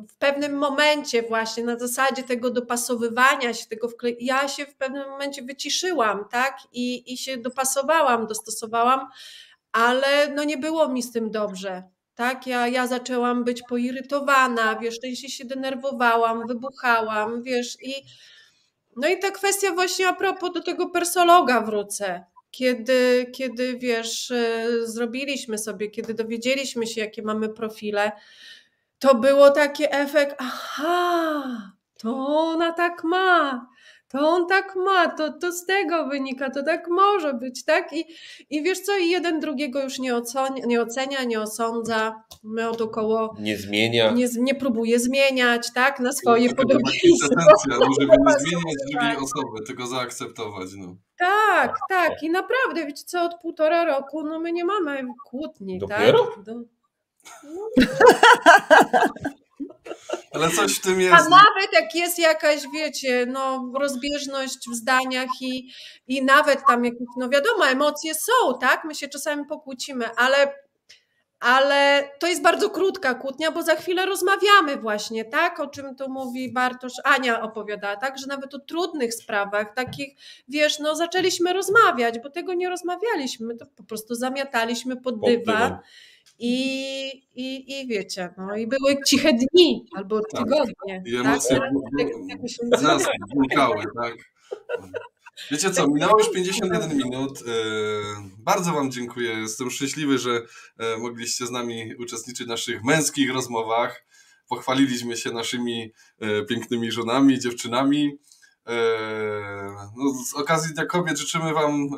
[0.10, 4.12] w pewnym momencie właśnie na zasadzie tego dopasowywania się, tego wkle...
[4.20, 6.58] ja się w pewnym momencie wyciszyłam, tak?
[6.72, 9.08] I, I się dopasowałam, dostosowałam,
[9.72, 11.84] ale no nie było mi z tym dobrze.
[12.16, 17.94] Tak, ja, ja zaczęłam być poirytowana, wiesz, częściej się denerwowałam, wybuchałam, wiesz, i
[18.96, 24.68] no i ta kwestia właśnie a propos do tego persologa wrócę kiedy, kiedy wiesz, e,
[24.88, 28.12] zrobiliśmy sobie, kiedy dowiedzieliśmy się, jakie mamy profile,
[29.00, 33.68] to było takie efekt, aha, to ona tak ma,
[34.14, 37.94] to on tak ma, to, to z tego wynika, to tak może być, tak?
[37.94, 38.06] I,
[38.50, 42.82] i wiesz co, i jeden drugiego już nie ocenia, nie, ocenia, nie osądza, my od
[42.82, 44.12] około Nie zmienia.
[44.12, 47.30] nie, nie próbuje zmieniać, tak, na swoje podobieństwo.
[47.68, 50.68] no, żeby nie zmieniać drugiej osoby, tylko zaakceptować.
[50.78, 50.96] No.
[51.18, 52.24] Tak, tak.
[52.24, 56.26] I naprawdę, wiecie co, od półtora roku no my nie mamy kłótni, Dopiero?
[56.26, 56.44] tak?
[56.44, 56.54] Do...
[60.32, 61.30] Ale coś w tym A jest.
[61.30, 65.72] nawet jak jest jakaś, wiecie, no rozbieżność w zdaniach i,
[66.08, 68.86] i nawet tam jakieś, no wiadomo, emocje są, tak?
[68.86, 70.56] My się czasami pokłócimy, ale,
[71.40, 75.60] ale to jest bardzo krótka kłótnia, bo za chwilę rozmawiamy właśnie, tak?
[75.60, 78.18] O czym tu mówi Bartosz, Ania opowiadała, tak?
[78.20, 80.16] Że nawet o trudnych sprawach, takich,
[80.48, 85.78] wiesz, no zaczęliśmy rozmawiać, bo tego nie rozmawialiśmy, to po prostu zamiataliśmy pod Pod dywan.
[86.40, 90.44] I, i, I wiecie, no i były ciche dni albo Tak.
[90.44, 91.04] tygodnie.
[91.06, 91.26] I tak?
[91.26, 91.60] emocje
[92.82, 93.04] nas
[93.36, 94.14] wnikały, tak.
[95.52, 97.40] Wiecie co, minęło już 51 minut.
[97.42, 97.52] E,
[98.38, 99.30] Bardzo Wam dziękuję.
[99.34, 100.42] Jestem szczęśliwy, że
[100.78, 104.06] e, mogliście z nami uczestniczyć w naszych męskich rozmowach.
[104.50, 108.18] Pochwaliliśmy się naszymi e, pięknymi żonami, dziewczynami.
[108.68, 108.74] E,
[109.98, 111.90] No, z okazji Dnia Kobiet życzymy Wam,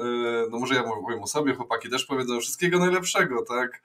[0.52, 3.82] no może ja powiem o sobie, chłopaki też powiedzą, wszystkiego najlepszego, tak?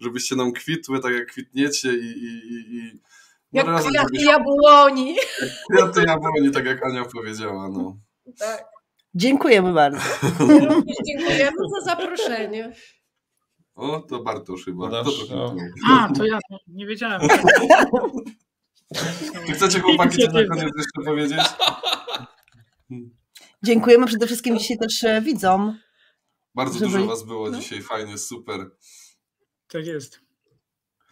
[0.00, 3.00] Żebyście nam kwitły tak jak kwitniecie i, i, i, i
[3.52, 5.16] Jak razem kwiaty żebyśmy- jabłoni.
[5.72, 7.96] Kwiaty jabłoni, tak jak Ania powiedziała, no.
[8.38, 8.64] Tak.
[9.14, 10.00] Dziękujemy bardzo.
[10.38, 12.72] Również dziękujemy za zaproszenie.
[13.74, 14.90] O, to Bartosz chyba.
[14.90, 15.56] To trochę no.
[15.90, 17.20] A, to ja nie wiedziałem.
[19.46, 21.40] Czy chcecie chłopaki coś na koniec jeszcze powiedzieć?
[23.64, 25.78] Dziękujemy przede wszystkim dzisiaj też e, widzom.
[26.54, 27.58] Bardzo Żeby- dużo was było no.
[27.58, 28.70] dzisiaj, fajnie, super.
[29.72, 30.20] Tak jest.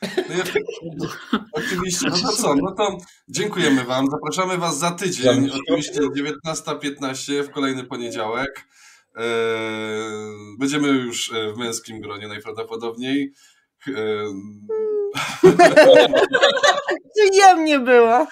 [0.02, 0.40] No i
[1.52, 2.98] oczywiście, no to co, no to
[3.28, 8.66] dziękujemy wam, zapraszamy was za tydzień, oczywiście 19.15 w kolejny poniedziałek.
[9.16, 9.24] Eee,
[10.58, 13.32] Będziemy już e, w męskim gronie najprawdopodobniej.
[13.86, 13.94] Eee,
[17.16, 18.26] Przyjemnie było.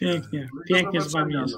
[0.00, 1.56] Pięknie, no pięknie z wami jest.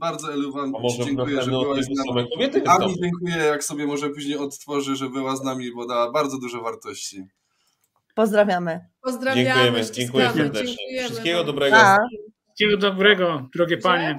[0.00, 0.72] Bardzo Elu wam
[1.04, 2.28] dziękuję, że byłaś z nami.
[2.38, 2.94] wystąpią.
[3.02, 7.24] dziękuję, jak sobie może później odtworzy, że była z nami, bo dała bardzo dużo wartości.
[8.14, 8.80] Pozdrawiamy.
[9.02, 9.44] Pozdrawiamy.
[9.44, 11.04] Dziękujemy, dziękuję serdecznie.
[11.04, 11.76] Wszystkiego dobrego.
[11.76, 11.98] Pa.
[12.46, 14.18] Wszystkiego dobrego, drogie panie.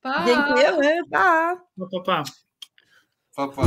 [0.00, 0.26] Pa.
[0.26, 0.98] Dziękujemy.
[1.10, 1.56] Pa.
[1.76, 2.22] No to pa.
[3.36, 3.62] Pa, pa.